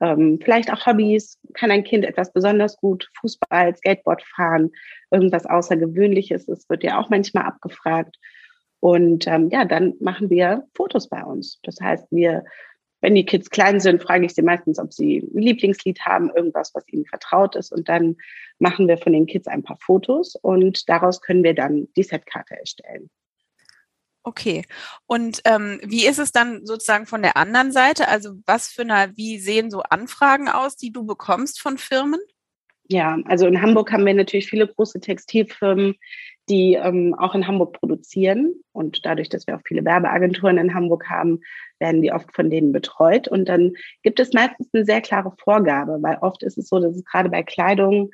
ähm, 0.00 0.38
vielleicht 0.40 0.72
auch 0.72 0.86
Hobbys. 0.86 1.40
Kann 1.54 1.72
ein 1.72 1.82
Kind 1.82 2.04
etwas 2.04 2.32
besonders 2.32 2.76
gut? 2.76 3.10
Fußball, 3.20 3.74
Skateboard 3.74 4.22
fahren, 4.22 4.70
irgendwas 5.10 5.46
Außergewöhnliches. 5.46 6.46
Das 6.46 6.70
wird 6.70 6.84
ja 6.84 7.00
auch 7.00 7.10
manchmal 7.10 7.42
abgefragt. 7.42 8.16
Und 8.78 9.26
ähm, 9.26 9.48
ja, 9.50 9.64
dann 9.64 9.94
machen 9.98 10.30
wir 10.30 10.64
Fotos 10.76 11.08
bei 11.08 11.24
uns. 11.24 11.58
Das 11.64 11.80
heißt, 11.80 12.06
wir 12.12 12.44
wenn 13.00 13.14
die 13.14 13.24
Kids 13.24 13.50
klein 13.50 13.80
sind, 13.80 14.02
frage 14.02 14.26
ich 14.26 14.34
sie 14.34 14.42
meistens, 14.42 14.78
ob 14.78 14.92
sie 14.92 15.18
ein 15.18 15.40
Lieblingslied 15.40 16.00
haben, 16.00 16.30
irgendwas, 16.34 16.74
was 16.74 16.86
ihnen 16.88 17.06
vertraut 17.06 17.56
ist. 17.56 17.72
Und 17.72 17.88
dann 17.88 18.16
machen 18.58 18.88
wir 18.88 18.98
von 18.98 19.12
den 19.12 19.26
Kids 19.26 19.46
ein 19.46 19.62
paar 19.62 19.78
Fotos 19.78 20.36
und 20.36 20.88
daraus 20.88 21.20
können 21.20 21.42
wir 21.42 21.54
dann 21.54 21.88
die 21.96 22.02
Setkarte 22.02 22.58
erstellen. 22.58 23.10
Okay. 24.22 24.64
Und 25.06 25.40
ähm, 25.46 25.80
wie 25.82 26.06
ist 26.06 26.18
es 26.18 26.30
dann 26.30 26.66
sozusagen 26.66 27.06
von 27.06 27.22
der 27.22 27.38
anderen 27.38 27.72
Seite? 27.72 28.08
Also 28.08 28.34
was 28.44 28.68
für 28.68 28.82
eine, 28.82 29.16
wie 29.16 29.38
sehen 29.38 29.70
so 29.70 29.80
Anfragen 29.80 30.48
aus, 30.48 30.76
die 30.76 30.92
du 30.92 31.06
bekommst 31.06 31.60
von 31.60 31.78
Firmen? 31.78 32.20
Ja, 32.88 33.18
also 33.24 33.46
in 33.46 33.62
Hamburg 33.62 33.92
haben 33.92 34.04
wir 34.04 34.12
natürlich 34.12 34.50
viele 34.50 34.66
große 34.66 35.00
Textilfirmen, 35.00 35.94
die 36.50 36.74
ähm, 36.74 37.14
auch 37.14 37.34
in 37.34 37.46
Hamburg 37.46 37.72
produzieren. 37.74 38.54
Und 38.72 39.06
dadurch, 39.06 39.28
dass 39.28 39.46
wir 39.46 39.56
auch 39.56 39.62
viele 39.64 39.84
Werbeagenturen 39.84 40.58
in 40.58 40.74
Hamburg 40.74 41.08
haben, 41.08 41.40
werden 41.78 42.02
die 42.02 42.12
oft 42.12 42.34
von 42.34 42.50
denen 42.50 42.72
betreut. 42.72 43.28
Und 43.28 43.48
dann 43.48 43.72
gibt 44.02 44.20
es 44.20 44.32
meistens 44.32 44.68
eine 44.72 44.84
sehr 44.84 45.00
klare 45.00 45.32
Vorgabe, 45.42 45.98
weil 46.02 46.18
oft 46.20 46.42
ist 46.42 46.58
es 46.58 46.68
so, 46.68 46.80
dass 46.80 46.96
es 46.96 47.04
gerade 47.04 47.30
bei 47.30 47.42
Kleidung 47.42 48.10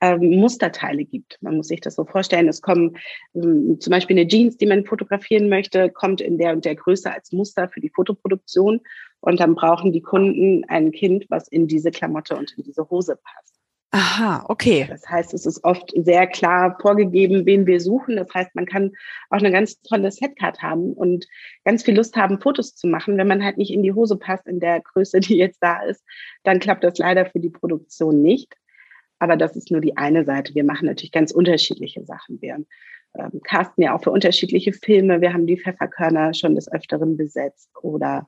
ähm, 0.00 0.40
Musterteile 0.40 1.04
gibt. 1.04 1.38
Man 1.42 1.56
muss 1.56 1.68
sich 1.68 1.80
das 1.80 1.96
so 1.96 2.04
vorstellen. 2.04 2.48
Es 2.48 2.62
kommen 2.62 2.96
ähm, 3.34 3.78
zum 3.80 3.90
Beispiel 3.90 4.16
eine 4.16 4.28
Jeans, 4.28 4.56
die 4.56 4.66
man 4.66 4.86
fotografieren 4.86 5.48
möchte, 5.48 5.90
kommt 5.90 6.20
in 6.20 6.38
der 6.38 6.52
und 6.52 6.64
der 6.64 6.76
Größe 6.76 7.12
als 7.12 7.32
Muster 7.32 7.68
für 7.68 7.80
die 7.80 7.90
Fotoproduktion. 7.90 8.80
Und 9.20 9.40
dann 9.40 9.54
brauchen 9.54 9.92
die 9.92 10.00
Kunden 10.00 10.64
ein 10.68 10.92
Kind, 10.92 11.26
was 11.28 11.48
in 11.48 11.66
diese 11.66 11.90
Klamotte 11.90 12.36
und 12.36 12.56
in 12.56 12.62
diese 12.62 12.88
Hose 12.88 13.18
passt. 13.22 13.49
Aha, 13.92 14.44
okay. 14.48 14.86
Das 14.88 15.08
heißt, 15.08 15.34
es 15.34 15.46
ist 15.46 15.64
oft 15.64 15.92
sehr 15.96 16.28
klar 16.28 16.78
vorgegeben, 16.80 17.44
wen 17.44 17.66
wir 17.66 17.80
suchen. 17.80 18.16
Das 18.16 18.32
heißt, 18.32 18.54
man 18.54 18.66
kann 18.66 18.92
auch 19.30 19.38
eine 19.38 19.50
ganz 19.50 19.80
tolle 19.82 20.12
Setcard 20.12 20.62
haben 20.62 20.92
und 20.92 21.26
ganz 21.64 21.82
viel 21.82 21.96
Lust 21.96 22.14
haben, 22.14 22.40
Fotos 22.40 22.76
zu 22.76 22.86
machen. 22.86 23.16
Wenn 23.16 23.26
man 23.26 23.42
halt 23.42 23.56
nicht 23.56 23.72
in 23.72 23.82
die 23.82 23.92
Hose 23.92 24.16
passt 24.16 24.46
in 24.46 24.60
der 24.60 24.80
Größe, 24.80 25.18
die 25.20 25.36
jetzt 25.36 25.58
da 25.60 25.82
ist, 25.82 26.04
dann 26.44 26.60
klappt 26.60 26.84
das 26.84 26.98
leider 26.98 27.26
für 27.26 27.40
die 27.40 27.50
Produktion 27.50 28.22
nicht. 28.22 28.54
Aber 29.18 29.36
das 29.36 29.56
ist 29.56 29.72
nur 29.72 29.80
die 29.80 29.96
eine 29.96 30.24
Seite. 30.24 30.54
Wir 30.54 30.64
machen 30.64 30.86
natürlich 30.86 31.12
ganz 31.12 31.32
unterschiedliche 31.32 32.04
Sachen. 32.04 32.40
Wir 32.40 32.64
ähm, 33.18 33.40
casten 33.42 33.82
ja 33.82 33.94
auch 33.94 34.02
für 34.02 34.10
unterschiedliche 34.10 34.72
Filme. 34.72 35.20
Wir 35.20 35.32
haben 35.32 35.46
die 35.46 35.60
Pfefferkörner 35.60 36.34
schon 36.34 36.54
des 36.54 36.70
Öfteren 36.70 37.16
besetzt 37.16 37.70
oder 37.82 38.26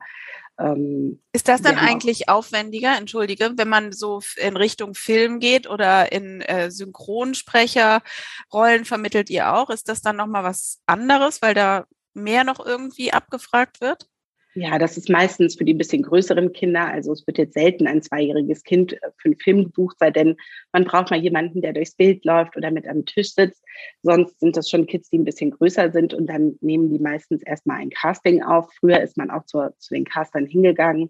ähm, 0.59 1.19
ist 1.31 1.47
das 1.47 1.63
dann 1.63 1.77
eigentlich 1.77 2.29
aufwendiger, 2.29 2.95
entschuldige, 2.95 3.53
wenn 3.55 3.69
man 3.69 3.91
so 3.91 4.21
in 4.37 4.55
Richtung 4.55 4.93
Film 4.93 5.39
geht 5.39 5.67
oder 5.67 6.11
in 6.11 6.41
äh, 6.41 6.69
Synchronsprecherrollen 6.69 8.85
vermittelt 8.85 9.31
ihr 9.31 9.51
auch? 9.53 9.71
Ist 9.71 9.89
das 9.89 10.01
dann 10.01 10.15
nochmal 10.15 10.43
was 10.43 10.79
anderes, 10.85 11.41
weil 11.41 11.55
da 11.55 11.85
mehr 12.13 12.43
noch 12.43 12.63
irgendwie 12.63 13.13
abgefragt 13.13 13.81
wird? 13.81 14.07
Ja, 14.55 14.77
das 14.77 14.97
ist 14.97 15.09
meistens 15.09 15.55
für 15.55 15.65
die 15.65 15.73
bisschen 15.73 16.03
größeren 16.03 16.53
Kinder. 16.53 16.85
Also 16.85 17.11
es 17.11 17.25
wird 17.25 17.39
jetzt 17.39 17.53
selten 17.53 17.87
ein 17.87 18.01
zweijähriges 18.01 18.63
Kind 18.63 18.93
äh, 18.93 18.97
für 19.17 19.29
einen 19.29 19.39
Film 19.39 19.63
gebucht, 19.65 19.97
sei 19.99 20.11
denn 20.11 20.35
man 20.71 20.85
braucht 20.85 21.09
mal 21.09 21.19
jemanden, 21.19 21.61
der 21.61 21.73
durchs 21.73 21.95
Bild 21.95 22.23
läuft 22.23 22.55
oder 22.55 22.69
mit 22.69 22.87
am 22.87 23.05
Tisch 23.05 23.33
sitzt. 23.33 23.63
Sonst 24.03 24.39
sind 24.39 24.55
das 24.55 24.69
schon 24.69 24.85
Kids, 24.85 25.09
die 25.09 25.17
ein 25.17 25.25
bisschen 25.25 25.51
größer 25.51 25.91
sind 25.91 26.13
und 26.13 26.27
dann 26.27 26.57
nehmen 26.61 26.89
die 26.89 26.99
meistens 26.99 27.41
erstmal 27.41 27.77
ein 27.77 27.89
Casting 27.89 28.43
auf. 28.43 28.71
Früher 28.79 29.01
ist 29.01 29.17
man 29.17 29.31
auch 29.31 29.45
zu, 29.45 29.73
zu 29.79 29.93
den 29.93 30.05
Castern 30.05 30.45
hingegangen. 30.45 31.09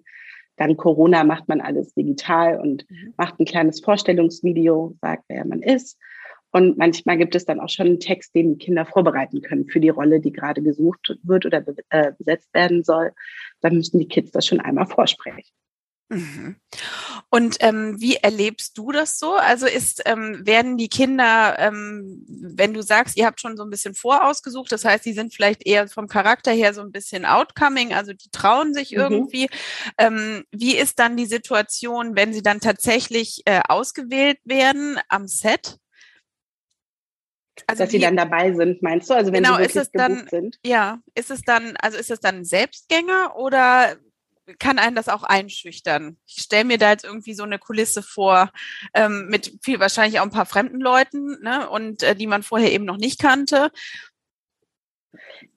Dann 0.56 0.78
Corona 0.78 1.24
macht 1.24 1.50
man 1.50 1.62
alles 1.62 1.94
digital 1.94 2.60
und 2.60 2.90
mhm. 2.90 3.14
macht 3.18 3.40
ein 3.40 3.46
kleines 3.46 3.82
Vorstellungsvideo, 3.82 4.96
sagt, 5.02 5.24
wer 5.28 5.46
man 5.46 5.62
ist. 5.62 5.98
Und 6.54 6.78
manchmal 6.78 7.18
gibt 7.18 7.34
es 7.34 7.46
dann 7.46 7.60
auch 7.60 7.70
schon 7.70 7.88
einen 7.88 8.00
Text, 8.00 8.36
den 8.36 8.60
Kinder 8.60 8.86
vorbereiten 8.86 9.42
können 9.42 9.66
für 9.66 9.80
die 9.80 9.90
Rolle, 9.90 10.22
die 10.22 10.32
gerade 10.32 10.62
gesucht 10.62 11.18
wird 11.24 11.48
oder 11.48 11.64
äh, 11.90 12.12
besetzt 12.18 12.54
werden 12.54 12.84
soll. 12.84 13.12
Dann 13.62 13.76
müssen 13.76 14.00
die 14.00 14.08
Kids 14.08 14.32
das 14.32 14.46
schon 14.46 14.60
einmal 14.60 14.86
vorsprechen. 14.86 15.52
Mhm. 16.10 16.58
Und 17.30 17.58
ähm, 17.62 18.00
wie 18.00 18.18
erlebst 18.18 18.78
du 18.78 18.92
das 18.92 19.18
so? 19.18 19.34
Also 19.34 19.66
ist, 19.66 20.04
ähm, 20.06 20.46
werden 20.46 20.78
die 20.78 20.90
Kinder, 20.90 21.56
ähm, 21.58 22.24
wenn 22.28 22.76
du 22.76 22.84
sagst, 22.84 23.18
ihr 23.18 23.26
habt 23.26 23.42
schon 23.42 23.58
so 23.58 23.64
ein 23.64 23.72
bisschen 23.72 23.96
vorausgesucht, 23.96 24.72
das 24.72 24.86
heißt, 24.86 25.04
die 25.06 25.14
sind 25.14 25.34
vielleicht 25.34 25.66
eher 25.66 25.88
vom 25.88 26.08
Charakter 26.08 26.52
her 26.52 26.76
so 26.76 26.82
ein 26.82 26.92
bisschen 26.92 27.26
outcoming, 27.26 27.94
also 27.94 28.14
die 28.14 28.30
trauen 28.30 28.76
sich 28.76 28.92
mhm. 28.92 29.00
irgendwie. 29.00 29.50
Ähm, 29.98 30.44
wie 30.52 30.78
ist 30.78 31.00
dann 31.00 31.18
die 31.18 31.26
Situation, 31.26 32.16
wenn 32.16 32.32
sie 32.32 32.44
dann 32.44 32.60
tatsächlich 32.60 33.42
äh, 33.46 33.62
ausgewählt 33.68 34.38
werden 34.46 35.00
am 35.10 35.28
Set? 35.28 35.80
Also 37.68 37.84
dass 37.84 37.92
sie 37.92 38.00
dann 38.00 38.18
dabei 38.18 38.54
sind, 38.54 38.82
meinst 38.82 39.10
du? 39.10 39.14
Also 39.14 39.32
wenn 39.32 39.44
genau, 39.44 39.56
sie 39.56 39.64
wirklich 39.64 39.76
ist 39.76 39.88
es 39.88 39.92
dann, 39.92 40.28
sind? 40.28 40.60
Ja, 40.66 41.00
ist 41.16 41.32
es 41.32 41.42
dann, 41.42 41.76
also 41.78 41.98
ist 41.98 42.12
es 42.12 42.20
dann 42.20 42.46
Selbstgänger 42.46 43.36
oder 43.36 43.96
kann 44.60 44.80
einen 44.80 44.96
das 44.96 45.08
auch 45.08 45.24
einschüchtern? 45.24 46.18
Ich 46.26 46.42
stelle 46.44 46.66
mir 46.66 46.78
da 46.78 46.92
jetzt 46.92 47.06
irgendwie 47.06 47.34
so 47.34 47.44
eine 47.44 47.60
Kulisse 47.60 48.04
vor, 48.04 48.52
ähm, 48.94 49.28
mit 49.30 49.58
viel 49.64 49.80
wahrscheinlich 49.80 50.20
auch 50.20 50.26
ein 50.26 50.32
paar 50.32 50.46
fremden 50.46 50.82
Leuten, 50.82 51.42
ne, 51.42 51.70
und 51.70 52.04
äh, 52.04 52.16
die 52.16 52.28
man 52.28 52.44
vorher 52.44 52.72
eben 52.72 52.86
noch 52.86 52.98
nicht 52.98 53.20
kannte. 53.20 53.72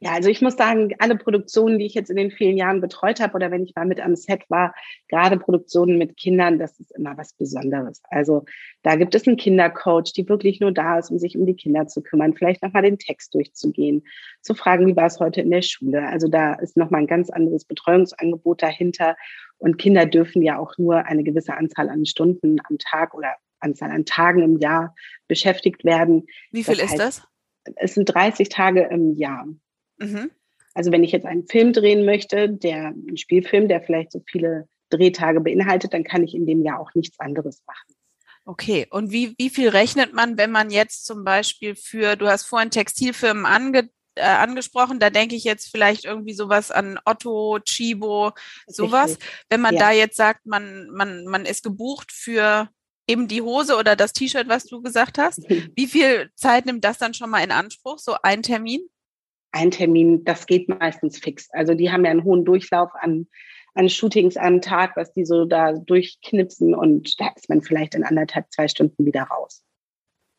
Ja, 0.00 0.12
also 0.12 0.28
ich 0.28 0.42
muss 0.42 0.56
sagen, 0.56 0.94
alle 0.98 1.16
Produktionen, 1.16 1.78
die 1.78 1.86
ich 1.86 1.94
jetzt 1.94 2.10
in 2.10 2.16
den 2.16 2.30
vielen 2.30 2.56
Jahren 2.56 2.80
betreut 2.80 3.20
habe 3.20 3.34
oder 3.34 3.50
wenn 3.50 3.64
ich 3.64 3.75
mal 3.75 3.86
mit 3.86 4.00
am 4.00 4.14
Set 4.14 4.42
war, 4.48 4.75
gerade 5.08 5.38
Produktionen 5.38 5.98
mit 5.98 6.16
Kindern, 6.16 6.58
das 6.58 6.78
ist 6.78 6.92
immer 6.92 7.16
was 7.16 7.32
Besonderes. 7.32 8.02
Also 8.10 8.44
da 8.82 8.96
gibt 8.96 9.14
es 9.14 9.26
einen 9.26 9.36
Kindercoach, 9.36 10.12
die 10.14 10.28
wirklich 10.28 10.60
nur 10.60 10.72
da 10.72 10.98
ist, 10.98 11.10
um 11.10 11.18
sich 11.18 11.36
um 11.38 11.46
die 11.46 11.56
Kinder 11.56 11.86
zu 11.86 12.02
kümmern, 12.02 12.34
vielleicht 12.34 12.62
nochmal 12.62 12.82
den 12.82 12.98
Text 12.98 13.34
durchzugehen, 13.34 14.02
zu 14.42 14.54
fragen, 14.54 14.86
wie 14.86 14.96
war 14.96 15.06
es 15.06 15.20
heute 15.20 15.40
in 15.40 15.50
der 15.50 15.62
Schule. 15.62 16.06
Also 16.06 16.28
da 16.28 16.54
ist 16.54 16.76
nochmal 16.76 17.02
ein 17.02 17.06
ganz 17.06 17.30
anderes 17.30 17.64
Betreuungsangebot 17.64 18.62
dahinter. 18.62 19.16
Und 19.58 19.78
Kinder 19.78 20.04
dürfen 20.04 20.42
ja 20.42 20.58
auch 20.58 20.76
nur 20.76 21.06
eine 21.06 21.25
gewisse 21.25 21.54
Anzahl 21.54 21.88
an 21.88 22.04
Stunden 22.04 22.58
am 22.68 22.78
Tag 22.78 23.14
oder 23.14 23.34
Anzahl 23.60 23.90
an 23.90 24.04
Tagen 24.04 24.42
im 24.42 24.58
Jahr 24.58 24.94
beschäftigt 25.28 25.84
werden. 25.84 26.26
Wie 26.50 26.62
viel 26.62 26.75
das 26.75 26.84
ist 26.84 26.90
heißt, 26.90 27.00
das? 27.00 27.28
Es 27.76 27.94
sind 27.94 28.06
30 28.06 28.49
Tage 28.49 28.82
im 28.90 29.16
Jahr. 29.16 29.46
Mhm. 29.99 30.30
Also 30.75 30.92
wenn 30.92 31.04
ich 31.04 31.12
jetzt 31.12 31.26
einen 31.26 31.46
Film 31.46 31.73
drehen 31.73 32.04
möchte, 32.04 32.50
der 32.50 32.88
ein 32.88 33.16
Spielfilm, 33.16 33.68
der 33.68 33.82
vielleicht 33.82 34.12
so 34.12 34.23
viele 34.26 34.68
Drehtage 34.90 35.40
beinhaltet, 35.40 35.94
dann 35.94 36.04
kann 36.04 36.23
ich 36.23 36.35
in 36.35 36.46
dem 36.46 36.62
Jahr 36.62 36.80
auch 36.80 36.94
nichts 36.94 37.18
anderes 37.18 37.62
machen. 37.66 37.96
Okay, 38.44 38.87
und 38.90 39.11
wie, 39.11 39.35
wie 39.38 39.50
viel 39.50 39.70
rechnet 39.70 40.12
man, 40.12 40.38
wenn 40.38 40.52
man 40.52 40.70
jetzt 40.70 41.04
zum 41.04 41.25
Beispiel 41.25 41.75
für, 41.75 42.14
du 42.14 42.28
hast 42.28 42.44
vorhin 42.44 42.70
Textilfirmen 42.70 43.44
ange, 43.44 43.90
äh, 44.14 44.23
angesprochen, 44.23 45.00
da 45.00 45.11
denke 45.11 45.35
ich 45.35 45.44
jetzt 45.44 45.68
vielleicht 45.70 46.04
irgendwie 46.04 46.32
sowas 46.32 46.70
an 46.70 46.99
Otto, 47.04 47.58
Chibo, 47.64 48.32
sowas. 48.66 49.12
Richtig. 49.12 49.28
Wenn 49.49 49.61
man 49.61 49.75
ja. 49.75 49.80
da 49.80 49.90
jetzt 49.90 50.16
sagt, 50.16 50.46
man, 50.46 50.88
man, 50.90 51.25
man 51.25 51.44
ist 51.44 51.64
gebucht 51.64 52.12
für 52.12 52.68
eben 53.06 53.28
die 53.28 53.42
Hose 53.42 53.76
oder 53.76 53.96
das 53.96 54.12
T-Shirt, 54.12 54.48
was 54.48 54.64
du 54.64 54.82
gesagt 54.82 55.18
hast. 55.18 55.48
Wie 55.76 55.86
viel 55.86 56.30
Zeit 56.34 56.66
nimmt 56.66 56.84
das 56.84 56.98
dann 56.98 57.14
schon 57.14 57.30
mal 57.30 57.44
in 57.44 57.50
Anspruch, 57.50 57.98
so 57.98 58.16
ein 58.22 58.42
Termin? 58.42 58.80
Ein 59.52 59.70
Termin, 59.70 60.25
das 60.25 60.46
geht 60.46 60.68
meistens 60.68 61.18
fix. 61.18 61.48
Also 61.52 61.75
die 61.75 61.90
haben 61.90 62.04
ja 62.04 62.10
einen 62.10 62.25
hohen 62.25 62.44
Durchlauf 62.44 62.90
an, 62.94 63.26
an 63.75 63.88
Shootings 63.88 64.36
am 64.36 64.60
Tag, 64.60 64.96
was 64.96 65.12
die 65.12 65.25
so 65.25 65.44
da 65.44 65.72
durchknipsen 65.72 66.75
und 66.75 67.18
da 67.20 67.28
ist 67.36 67.48
man 67.48 67.62
vielleicht 67.62 67.94
in 67.94 68.04
anderthalb, 68.04 68.50
zwei 68.50 68.68
Stunden 68.68 69.06
wieder 69.06 69.22
raus. 69.22 69.62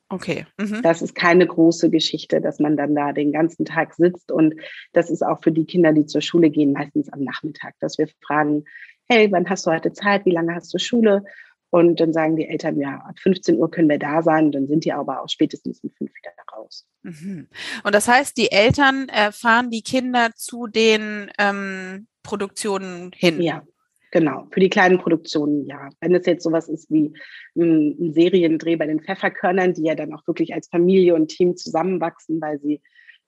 Okay. 0.10 0.46
Mhm. 0.58 0.82
Das 0.84 1.02
ist 1.02 1.16
keine 1.16 1.46
große 1.46 1.90
Geschichte, 1.90 2.40
dass 2.40 2.60
man 2.60 2.78
dann 2.78 2.96
da 2.96 3.12
den 3.12 3.34
ganzen 3.34 3.66
Tag 3.66 3.94
sitzt. 3.94 4.32
Und 4.32 4.56
das 4.94 5.10
ist 5.10 5.22
auch 5.22 5.44
für 5.44 5.52
die 5.52 5.66
Kinder, 5.66 5.92
die 5.92 6.06
zur 6.06 6.22
Schule 6.22 6.50
gehen, 6.50 6.72
meistens 6.72 7.12
am 7.12 7.24
Nachmittag, 7.24 7.76
dass 7.80 7.98
wir 7.98 8.08
fragen, 8.26 8.64
hey, 9.10 9.32
wann 9.32 9.50
hast 9.50 9.66
du 9.66 9.72
heute 9.72 9.92
Zeit? 9.92 10.26
Wie 10.26 10.32
lange 10.32 10.56
hast 10.56 10.74
du 10.74 10.78
Schule? 10.78 11.24
Und 11.70 12.00
dann 12.00 12.14
sagen 12.14 12.38
die 12.38 12.48
Eltern, 12.48 12.80
ja, 12.80 12.96
ab 13.08 13.20
15 13.20 13.58
Uhr 13.58 13.70
können 13.70 13.90
wir 13.90 14.00
da 14.00 14.22
sein. 14.22 14.52
Dann 14.52 14.68
sind 14.68 14.86
die 14.86 14.94
aber 14.94 15.22
auch 15.22 15.30
spätestens 15.30 15.82
um 15.82 15.92
fünf 15.92 16.12
wieder 16.12 16.32
raus. 16.56 16.86
Mhm. 17.04 17.48
Und 17.84 17.96
das 17.96 18.08
heißt, 18.08 18.38
die 18.38 18.52
Eltern 18.52 19.10
äh, 19.10 19.32
fahren 19.32 19.70
die 19.70 19.82
Kinder 19.82 20.30
zu 20.36 20.68
den 20.68 21.30
ähm, 21.38 22.08
Produktionen 22.24 23.12
hin? 23.16 23.42
Ja, 23.42 23.64
Genau, 24.12 24.48
für 24.52 24.62
die 24.62 24.70
kleinen 24.70 25.00
Produktionen 25.00 25.66
ja. 25.66 25.90
Wenn 26.00 26.16
es 26.16 26.26
jetzt 26.26 26.44
sowas 26.44 26.70
ist 26.70 26.90
wie 26.90 27.14
ein, 27.56 27.96
ein 28.00 28.14
Seriendreh 28.14 28.78
bei 28.78 28.88
den 28.88 29.02
Pfefferkörnern, 29.02 29.74
die 29.74 29.84
ja 29.84 29.96
dann 29.96 30.14
auch 30.14 30.26
wirklich 30.26 30.54
als 30.54 30.70
Familie 30.70 31.14
und 31.14 31.28
Team 31.28 31.58
zusammenwachsen, 31.58 32.40
weil 32.40 32.58
sie 32.60 32.82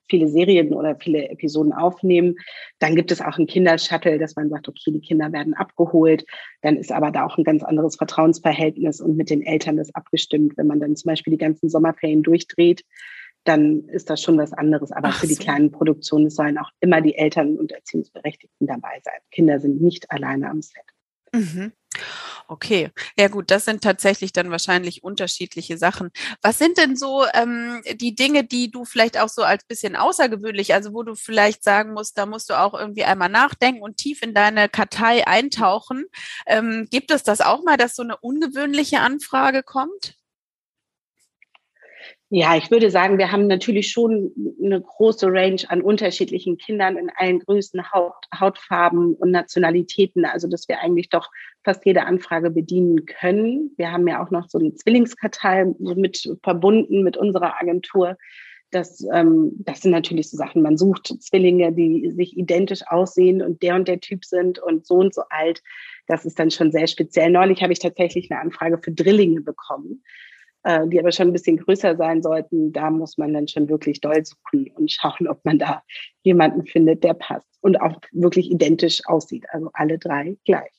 viele 0.10 0.28
Serien 0.28 0.74
oder 0.74 0.96
viele 0.96 1.30
Episoden 1.30 1.74
aufnehmen. 1.74 2.36
Dann 2.80 2.96
gibt 2.96 3.12
es 3.12 3.22
auch 3.22 3.38
ein 3.38 3.48
Kindershuttle, 3.48 4.20
dass 4.20 4.36
man 4.36 4.50
sagt, 4.50 4.68
okay, 4.68 4.92
die 4.92 5.02
Kinder 5.02 5.32
werden 5.32 5.54
abgeholt. 5.54 6.26
Dann 6.62 6.78
ist 6.78 6.92
aber 6.92 7.12
da 7.12 7.26
auch 7.26 7.38
ein 7.38 7.44
ganz 7.44 7.64
anderes 7.64 7.96
Vertrauensverhältnis 7.96 9.02
und 9.02 9.18
mit 9.18 9.30
den 9.30 9.42
Eltern 9.42 9.78
ist 9.78 9.96
abgestimmt. 9.96 10.58
Wenn 10.58 10.68
man 10.68 10.80
dann 10.80 10.96
zum 10.96 11.10
Beispiel 11.10 11.32
die 11.32 11.38
ganzen 11.38 11.70
Sommerferien 11.70 12.24
durchdreht, 12.24 12.84
dann 13.46 13.86
ist 13.86 14.10
das 14.10 14.22
schon 14.22 14.38
was 14.38 14.54
anderes. 14.54 14.92
Aber 14.92 15.10
Ach 15.10 15.20
für 15.20 15.28
die 15.28 15.36
so. 15.36 15.44
kleinen 15.44 15.72
Produktionen 15.72 16.30
sollen 16.30 16.58
auch 16.58 16.72
immer 16.80 17.02
die 17.02 17.16
Eltern 17.16 17.58
und 17.58 17.72
Erziehungsberechtigten 17.72 18.68
dabei 18.68 19.00
sein. 19.04 19.20
Kinder 19.32 19.60
sind 19.60 19.82
nicht 19.82 20.12
alleine 20.12 20.50
am 20.50 20.62
Set. 20.62 20.84
Mhm. 21.34 21.72
Okay, 22.52 22.90
ja 23.16 23.28
gut, 23.28 23.52
das 23.52 23.66
sind 23.66 23.84
tatsächlich 23.84 24.34
dann 24.34 24.50
wahrscheinlich 24.50 25.04
unterschiedliche 25.04 25.78
Sachen. 25.78 26.10
Was 26.42 26.58
sind 26.58 26.80
denn 26.80 26.96
so 26.96 27.24
ähm, 27.36 27.84
die 27.94 28.16
Dinge, 28.16 28.44
die 28.44 28.72
du 28.72 28.86
vielleicht 28.86 29.20
auch 29.20 29.30
so 29.30 29.44
als 29.44 29.66
bisschen 29.66 29.96
außergewöhnlich, 29.96 30.74
also 30.74 30.92
wo 30.96 31.04
du 31.04 31.14
vielleicht 31.14 31.64
sagen 31.64 31.94
musst, 31.94 32.18
da 32.18 32.26
musst 32.26 32.50
du 32.50 32.60
auch 32.60 32.74
irgendwie 32.74 33.04
einmal 33.04 33.30
nachdenken 33.30 33.84
und 33.84 33.98
tief 33.98 34.24
in 34.24 34.34
deine 34.34 34.68
Kartei 34.68 35.28
eintauchen. 35.28 36.06
Ähm, 36.48 36.88
gibt 36.90 37.12
es 37.12 37.22
das 37.22 37.40
auch 37.42 37.64
mal, 37.64 37.78
dass 37.78 37.96
so 37.96 38.02
eine 38.02 38.18
ungewöhnliche 38.18 39.00
Anfrage 39.02 39.62
kommt? 39.62 40.16
Ja, 42.32 42.56
ich 42.56 42.70
würde 42.70 42.92
sagen, 42.92 43.18
wir 43.18 43.32
haben 43.32 43.48
natürlich 43.48 43.90
schon 43.92 44.32
eine 44.64 44.80
große 44.80 45.26
Range 45.28 45.62
an 45.68 45.82
unterschiedlichen 45.82 46.58
Kindern 46.58 46.96
in 46.96 47.10
allen 47.16 47.40
Größen, 47.40 47.92
Haut, 47.92 48.14
Hautfarben 48.40 49.16
und 49.16 49.32
Nationalitäten. 49.32 50.26
Also, 50.26 50.48
dass 50.48 50.68
wir 50.68 50.80
eigentlich 50.80 51.10
doch 51.10 51.30
fast 51.70 51.86
jede 51.86 52.08
Anfrage 52.08 52.50
bedienen 52.50 53.06
können. 53.06 53.72
Wir 53.78 53.92
haben 53.92 54.08
ja 54.08 54.24
auch 54.24 54.32
noch 54.32 54.50
so 54.50 54.58
einen 54.58 54.76
Zwillingskartei 54.76 55.66
mit 55.78 56.28
verbunden 56.42 57.04
mit 57.04 57.16
unserer 57.16 57.62
Agentur. 57.62 58.18
Das, 58.72 59.06
ähm, 59.14 59.52
das 59.60 59.82
sind 59.82 59.92
natürlich 59.92 60.32
so 60.32 60.38
Sachen. 60.38 60.64
Man 60.64 60.78
sucht 60.78 61.14
Zwillinge, 61.22 61.72
die 61.72 62.10
sich 62.10 62.36
identisch 62.36 62.82
aussehen 62.88 63.44
und 63.44 63.62
der 63.62 63.76
und 63.76 63.88
der 63.88 64.00
Typ 64.00 64.26
sind 64.26 64.58
und 64.58 64.88
so 64.88 64.96
und 64.96 65.14
so 65.14 65.22
alt. 65.30 65.62
Das 66.08 66.26
ist 66.26 66.40
dann 66.40 66.50
schon 66.50 66.72
sehr 66.72 66.88
speziell. 66.88 67.30
Neulich 67.30 67.62
habe 67.62 67.74
ich 67.74 67.80
tatsächlich 67.80 68.32
eine 68.32 68.42
Anfrage 68.42 68.80
für 68.80 68.92
Drillinge 68.92 69.42
bekommen 69.42 70.02
äh, 70.64 70.88
die 70.88 71.00
aber 71.00 71.12
schon 71.12 71.28
ein 71.28 71.34
bisschen 71.34 71.58
größer 71.58 71.96
sein 71.96 72.22
sollten, 72.22 72.74
da 72.74 72.90
muss 72.90 73.18
man 73.18 73.34
dann 73.34 73.48
schon 73.48 73.70
wirklich 73.70 74.02
doll 74.02 74.26
suchen 74.26 74.70
und 74.76 74.92
schauen, 74.92 75.28
ob 75.30 75.46
man 75.46 75.58
da 75.58 75.84
jemanden 76.24 76.66
findet, 76.66 77.04
der 77.04 77.14
passt 77.14 77.48
und 77.62 77.80
auch 77.80 78.02
wirklich 78.12 78.52
identisch 78.52 79.00
aussieht. 79.06 79.46
Also 79.52 79.70
alle 79.74 79.98
drei 79.98 80.36
gleich. 80.44 80.79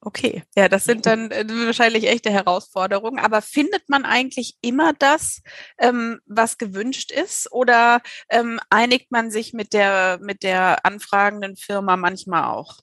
Okay, 0.00 0.42
ja, 0.56 0.68
das 0.68 0.84
sind 0.84 1.06
dann 1.06 1.30
äh, 1.30 1.44
wahrscheinlich 1.48 2.08
echte 2.08 2.30
Herausforderungen. 2.30 3.18
Aber 3.18 3.42
findet 3.42 3.88
man 3.88 4.04
eigentlich 4.04 4.56
immer 4.60 4.92
das, 4.92 5.42
ähm, 5.78 6.20
was 6.26 6.58
gewünscht 6.58 7.12
ist, 7.12 7.52
oder 7.52 8.00
ähm, 8.28 8.58
einigt 8.70 9.12
man 9.12 9.30
sich 9.30 9.52
mit 9.52 9.72
der 9.72 10.18
mit 10.20 10.42
der 10.42 10.84
anfragenden 10.84 11.56
Firma 11.56 11.96
manchmal 11.96 12.44
auch? 12.44 12.80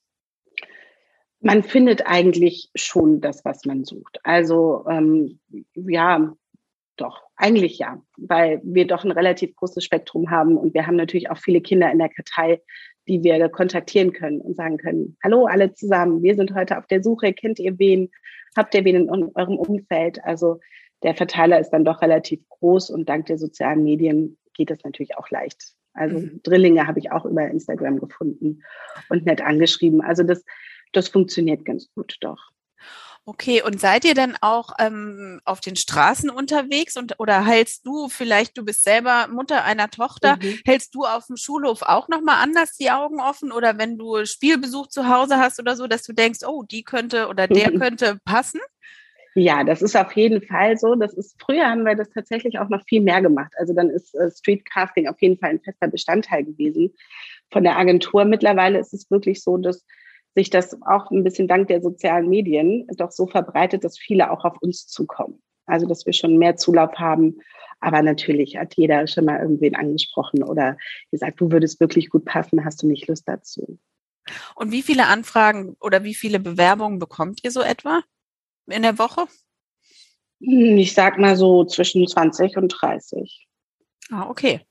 man 1.41 1.63
findet 1.63 2.05
eigentlich 2.05 2.69
schon 2.75 3.21
das, 3.21 3.45
was 3.45 3.65
man 3.65 3.85
sucht. 3.85 4.19
Also 4.23 4.85
ähm, 4.89 5.39
ja, 5.75 6.33
doch, 6.97 7.21
eigentlich 7.35 7.79
ja, 7.79 8.01
weil 8.17 8.59
wir 8.63 8.87
doch 8.87 9.05
ein 9.05 9.11
relativ 9.11 9.55
großes 9.55 9.83
Spektrum 9.83 10.29
haben 10.29 10.57
und 10.57 10.73
wir 10.73 10.85
haben 10.85 10.97
natürlich 10.97 11.29
auch 11.29 11.37
viele 11.37 11.61
Kinder 11.61 11.89
in 11.91 11.99
der 11.99 12.09
Kartei, 12.09 12.61
die 13.09 13.23
wir 13.23 13.49
kontaktieren 13.49 14.13
können 14.13 14.39
und 14.39 14.55
sagen 14.55 14.77
können, 14.77 15.17
hallo 15.23 15.45
alle 15.45 15.73
zusammen, 15.73 16.23
wir 16.23 16.35
sind 16.35 16.53
heute 16.53 16.77
auf 16.77 16.87
der 16.87 17.03
Suche, 17.03 17.33
kennt 17.33 17.59
ihr 17.59 17.77
wen, 17.77 18.09
habt 18.55 18.73
ihr 18.75 18.85
wen 18.85 18.95
in 18.95 19.09
eurem 19.09 19.57
Umfeld? 19.57 20.23
Also 20.23 20.59
der 21.03 21.15
Verteiler 21.15 21.59
ist 21.59 21.71
dann 21.71 21.85
doch 21.85 22.01
relativ 22.01 22.47
groß 22.49 22.89
und 22.91 23.09
dank 23.09 23.25
der 23.25 23.37
sozialen 23.37 23.83
Medien 23.83 24.37
geht 24.53 24.69
das 24.69 24.83
natürlich 24.83 25.17
auch 25.17 25.29
leicht. 25.29 25.73
Also 25.93 26.19
mhm. 26.19 26.39
Drillinge 26.43 26.87
habe 26.87 26.99
ich 26.99 27.11
auch 27.11 27.25
über 27.25 27.47
Instagram 27.47 27.99
gefunden 27.99 28.61
und 29.09 29.25
nett 29.25 29.41
angeschrieben. 29.41 30.01
Also 30.01 30.23
das 30.23 30.45
das 30.91 31.07
funktioniert 31.09 31.65
ganz 31.65 31.91
gut, 31.93 32.17
doch. 32.21 32.51
Okay, 33.25 33.61
und 33.61 33.79
seid 33.79 34.05
ihr 34.05 34.15
denn 34.15 34.35
auch 34.41 34.71
ähm, 34.79 35.39
auf 35.45 35.59
den 35.59 35.75
Straßen 35.75 36.31
unterwegs 36.31 36.97
und 36.97 37.19
oder 37.19 37.45
hältst 37.45 37.85
du 37.85 38.09
vielleicht, 38.09 38.57
du 38.57 38.65
bist 38.65 38.83
selber 38.83 39.27
Mutter 39.27 39.63
einer 39.63 39.89
Tochter, 39.89 40.37
mhm. 40.41 40.59
hältst 40.65 40.95
du 40.95 41.05
auf 41.05 41.27
dem 41.27 41.37
Schulhof 41.37 41.83
auch 41.83 42.07
nochmal 42.07 42.37
anders 42.41 42.75
die 42.75 42.89
Augen 42.89 43.19
offen 43.19 43.51
oder 43.51 43.77
wenn 43.77 43.99
du 43.99 44.25
Spielbesuch 44.25 44.87
zu 44.87 45.07
Hause 45.09 45.37
hast 45.37 45.59
oder 45.59 45.75
so, 45.75 45.85
dass 45.85 46.03
du 46.03 46.13
denkst, 46.13 46.39
oh, 46.47 46.63
die 46.63 46.83
könnte 46.83 47.27
oder 47.27 47.47
der 47.47 47.71
mhm. 47.71 47.79
könnte 47.79 48.19
passen? 48.25 48.61
Ja, 49.35 49.63
das 49.63 49.81
ist 49.81 49.95
auf 49.95 50.11
jeden 50.13 50.41
Fall 50.41 50.77
so. 50.77 50.95
Das 50.95 51.13
ist 51.13 51.35
früher 51.39 51.67
haben 51.67 51.85
wir 51.85 51.95
das 51.95 52.09
tatsächlich 52.09 52.57
auch 52.57 52.69
noch 52.69 52.83
viel 52.85 53.01
mehr 53.01 53.21
gemacht. 53.21 53.53
Also 53.57 53.73
dann 53.73 53.89
ist 53.89 54.15
äh, 54.15 54.31
Streetcasting 54.31 55.07
auf 55.07 55.21
jeden 55.21 55.37
Fall 55.37 55.51
ein 55.51 55.61
fester 55.61 55.87
Bestandteil 55.87 56.43
gewesen 56.43 56.93
von 57.51 57.63
der 57.63 57.77
Agentur. 57.77 58.25
Mittlerweile 58.25 58.79
ist 58.79 58.93
es 58.93 59.09
wirklich 59.11 59.43
so, 59.43 59.57
dass 59.57 59.85
sich 60.35 60.49
das 60.49 60.81
auch 60.83 61.11
ein 61.11 61.23
bisschen 61.23 61.47
dank 61.47 61.67
der 61.67 61.81
sozialen 61.81 62.29
Medien 62.29 62.87
doch 62.97 63.11
so 63.11 63.27
verbreitet, 63.27 63.83
dass 63.83 63.97
viele 63.97 64.31
auch 64.31 64.45
auf 64.45 64.61
uns 64.61 64.87
zukommen. 64.87 65.41
Also, 65.65 65.85
dass 65.85 66.05
wir 66.05 66.13
schon 66.13 66.37
mehr 66.37 66.55
Zulauf 66.55 66.95
haben. 66.95 67.37
Aber 67.79 68.01
natürlich 68.01 68.57
hat 68.57 68.75
jeder 68.75 69.07
schon 69.07 69.25
mal 69.25 69.39
irgendwen 69.39 69.75
angesprochen 69.75 70.43
oder 70.43 70.77
gesagt, 71.11 71.39
du 71.39 71.51
würdest 71.51 71.79
wirklich 71.79 72.09
gut 72.09 72.25
passen, 72.25 72.65
hast 72.65 72.83
du 72.83 72.87
nicht 72.87 73.07
Lust 73.07 73.27
dazu. 73.27 73.79
Und 74.55 74.71
wie 74.71 74.81
viele 74.81 75.07
Anfragen 75.07 75.75
oder 75.79 76.03
wie 76.03 76.13
viele 76.13 76.39
Bewerbungen 76.39 76.99
bekommt 76.99 77.43
ihr 77.43 77.51
so 77.51 77.61
etwa 77.61 78.01
in 78.67 78.81
der 78.81 78.99
Woche? 78.99 79.25
Hm, 80.41 80.77
ich 80.77 80.93
sag 80.93 81.17
mal 81.17 81.35
so 81.35 81.65
zwischen 81.65 82.07
20 82.07 82.57
und 82.57 82.69
30. 82.69 83.47
Ah, 84.11 84.29
okay. 84.29 84.61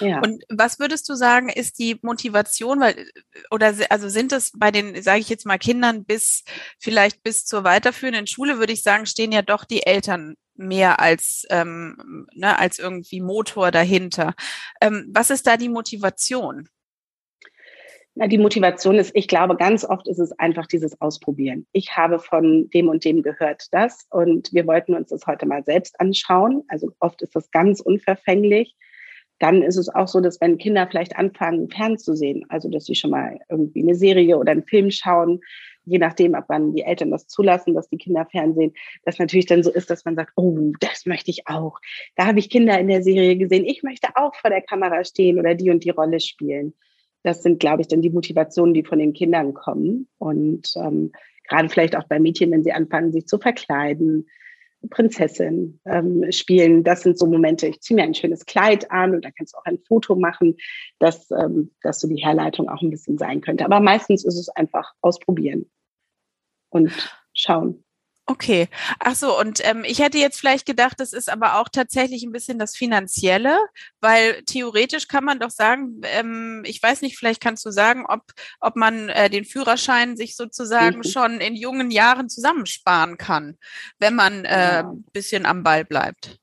Ja. 0.00 0.20
Und 0.20 0.44
was 0.48 0.78
würdest 0.78 1.08
du 1.08 1.14
sagen, 1.14 1.48
ist 1.48 1.78
die 1.78 1.98
Motivation, 2.02 2.80
weil, 2.80 3.06
oder 3.50 3.74
also 3.90 4.08
sind 4.08 4.32
es 4.32 4.52
bei 4.56 4.70
den, 4.70 5.00
sage 5.02 5.20
ich 5.20 5.28
jetzt 5.28 5.46
mal, 5.46 5.58
Kindern 5.58 6.04
bis 6.04 6.44
vielleicht 6.78 7.22
bis 7.22 7.44
zur 7.44 7.64
weiterführenden 7.64 8.26
Schule, 8.26 8.58
würde 8.58 8.72
ich 8.72 8.82
sagen, 8.82 9.06
stehen 9.06 9.32
ja 9.32 9.42
doch 9.42 9.64
die 9.64 9.86
Eltern 9.86 10.34
mehr 10.56 11.00
als, 11.00 11.44
ähm, 11.50 12.26
ne, 12.34 12.58
als 12.58 12.78
irgendwie 12.78 13.20
Motor 13.20 13.70
dahinter. 13.70 14.34
Ähm, 14.80 15.10
was 15.12 15.30
ist 15.30 15.46
da 15.46 15.56
die 15.56 15.68
Motivation? 15.68 16.68
Na, 18.16 18.28
die 18.28 18.38
Motivation 18.38 18.94
ist, 18.94 19.10
ich 19.14 19.26
glaube, 19.26 19.56
ganz 19.56 19.84
oft 19.84 20.06
ist 20.06 20.20
es 20.20 20.30
einfach 20.38 20.66
dieses 20.66 21.00
Ausprobieren. 21.00 21.66
Ich 21.72 21.96
habe 21.96 22.20
von 22.20 22.70
dem 22.70 22.88
und 22.88 23.04
dem 23.04 23.22
gehört 23.22 23.66
das 23.72 24.06
und 24.10 24.52
wir 24.52 24.68
wollten 24.68 24.94
uns 24.94 25.08
das 25.08 25.26
heute 25.26 25.46
mal 25.46 25.64
selbst 25.64 25.98
anschauen. 25.98 26.62
Also 26.68 26.92
oft 27.00 27.22
ist 27.22 27.34
das 27.34 27.50
ganz 27.50 27.80
unverfänglich. 27.80 28.76
Dann 29.38 29.62
ist 29.62 29.76
es 29.76 29.88
auch 29.88 30.08
so, 30.08 30.20
dass 30.20 30.40
wenn 30.40 30.58
Kinder 30.58 30.86
vielleicht 30.88 31.16
anfangen, 31.16 31.68
fernzusehen, 31.68 32.44
also 32.48 32.68
dass 32.70 32.84
sie 32.84 32.94
schon 32.94 33.10
mal 33.10 33.40
irgendwie 33.48 33.82
eine 33.82 33.94
Serie 33.94 34.38
oder 34.38 34.52
einen 34.52 34.64
Film 34.64 34.90
schauen, 34.90 35.40
je 35.84 35.98
nachdem, 35.98 36.34
ab 36.34 36.46
wann 36.48 36.72
die 36.72 36.82
Eltern 36.82 37.10
das 37.10 37.26
zulassen, 37.26 37.74
dass 37.74 37.88
die 37.88 37.98
Kinder 37.98 38.26
Fernsehen, 38.30 38.72
das 39.04 39.18
natürlich 39.18 39.46
dann 39.46 39.62
so 39.62 39.70
ist, 39.70 39.90
dass 39.90 40.04
man 40.04 40.16
sagt, 40.16 40.32
oh, 40.36 40.72
das 40.80 41.06
möchte 41.06 41.30
ich 41.30 41.46
auch. 41.46 41.78
Da 42.16 42.26
habe 42.26 42.38
ich 42.38 42.50
Kinder 42.50 42.78
in 42.78 42.88
der 42.88 43.02
Serie 43.02 43.36
gesehen, 43.36 43.64
ich 43.64 43.82
möchte 43.82 44.08
auch 44.14 44.34
vor 44.34 44.50
der 44.50 44.62
Kamera 44.62 45.04
stehen 45.04 45.38
oder 45.38 45.54
die 45.54 45.70
und 45.70 45.84
die 45.84 45.90
Rolle 45.90 46.20
spielen. 46.20 46.74
Das 47.22 47.42
sind, 47.42 47.58
glaube 47.58 47.82
ich, 47.82 47.88
dann 47.88 48.02
die 48.02 48.10
Motivationen, 48.10 48.74
die 48.74 48.84
von 48.84 48.98
den 48.98 49.14
Kindern 49.14 49.54
kommen. 49.54 50.08
Und 50.18 50.72
ähm, 50.76 51.12
gerade 51.48 51.68
vielleicht 51.68 51.96
auch 51.96 52.04
bei 52.04 52.18
Mädchen, 52.18 52.50
wenn 52.50 52.62
sie 52.62 52.72
anfangen, 52.72 53.12
sich 53.12 53.26
zu 53.26 53.38
verkleiden, 53.38 54.26
Prinzessin 54.90 55.80
ähm, 55.86 56.30
spielen. 56.30 56.84
Das 56.84 57.02
sind 57.02 57.18
so 57.18 57.26
Momente, 57.26 57.66
ich 57.66 57.80
ziehe 57.80 57.96
mir 57.96 58.02
ein 58.02 58.14
schönes 58.14 58.46
Kleid 58.46 58.90
an 58.90 59.14
und 59.14 59.24
da 59.24 59.30
kannst 59.30 59.54
du 59.54 59.58
auch 59.58 59.64
ein 59.64 59.78
Foto 59.86 60.16
machen, 60.16 60.56
dass, 60.98 61.30
ähm, 61.30 61.72
dass 61.82 62.00
so 62.00 62.08
die 62.08 62.22
Herleitung 62.22 62.68
auch 62.68 62.82
ein 62.82 62.90
bisschen 62.90 63.18
sein 63.18 63.40
könnte. 63.40 63.64
Aber 63.64 63.80
meistens 63.80 64.24
ist 64.24 64.38
es 64.38 64.48
einfach 64.48 64.92
ausprobieren 65.00 65.70
und 66.70 66.92
schauen. 67.32 67.83
Okay. 68.26 68.68
Ach 69.00 69.14
so, 69.14 69.38
und 69.38 69.60
ähm, 69.64 69.84
ich 69.84 69.98
hätte 69.98 70.16
jetzt 70.16 70.40
vielleicht 70.40 70.64
gedacht, 70.64 70.98
das 70.98 71.12
ist 71.12 71.28
aber 71.28 71.60
auch 71.60 71.68
tatsächlich 71.68 72.22
ein 72.22 72.32
bisschen 72.32 72.58
das 72.58 72.74
Finanzielle, 72.74 73.58
weil 74.00 74.42
theoretisch 74.44 75.08
kann 75.08 75.24
man 75.24 75.40
doch 75.40 75.50
sagen, 75.50 76.00
ähm, 76.04 76.62
ich 76.64 76.82
weiß 76.82 77.02
nicht, 77.02 77.18
vielleicht 77.18 77.42
kannst 77.42 77.66
du 77.66 77.70
sagen, 77.70 78.06
ob, 78.06 78.22
ob 78.60 78.76
man 78.76 79.10
äh, 79.10 79.28
den 79.28 79.44
Führerschein 79.44 80.16
sich 80.16 80.36
sozusagen 80.36 80.98
mhm. 80.98 81.04
schon 81.04 81.40
in 81.40 81.54
jungen 81.54 81.90
Jahren 81.90 82.30
zusammensparen 82.30 83.18
kann, 83.18 83.58
wenn 83.98 84.14
man 84.14 84.46
äh, 84.46 84.76
ja. 84.78 84.92
bisschen 85.12 85.44
am 85.44 85.62
Ball 85.62 85.84
bleibt. 85.84 86.38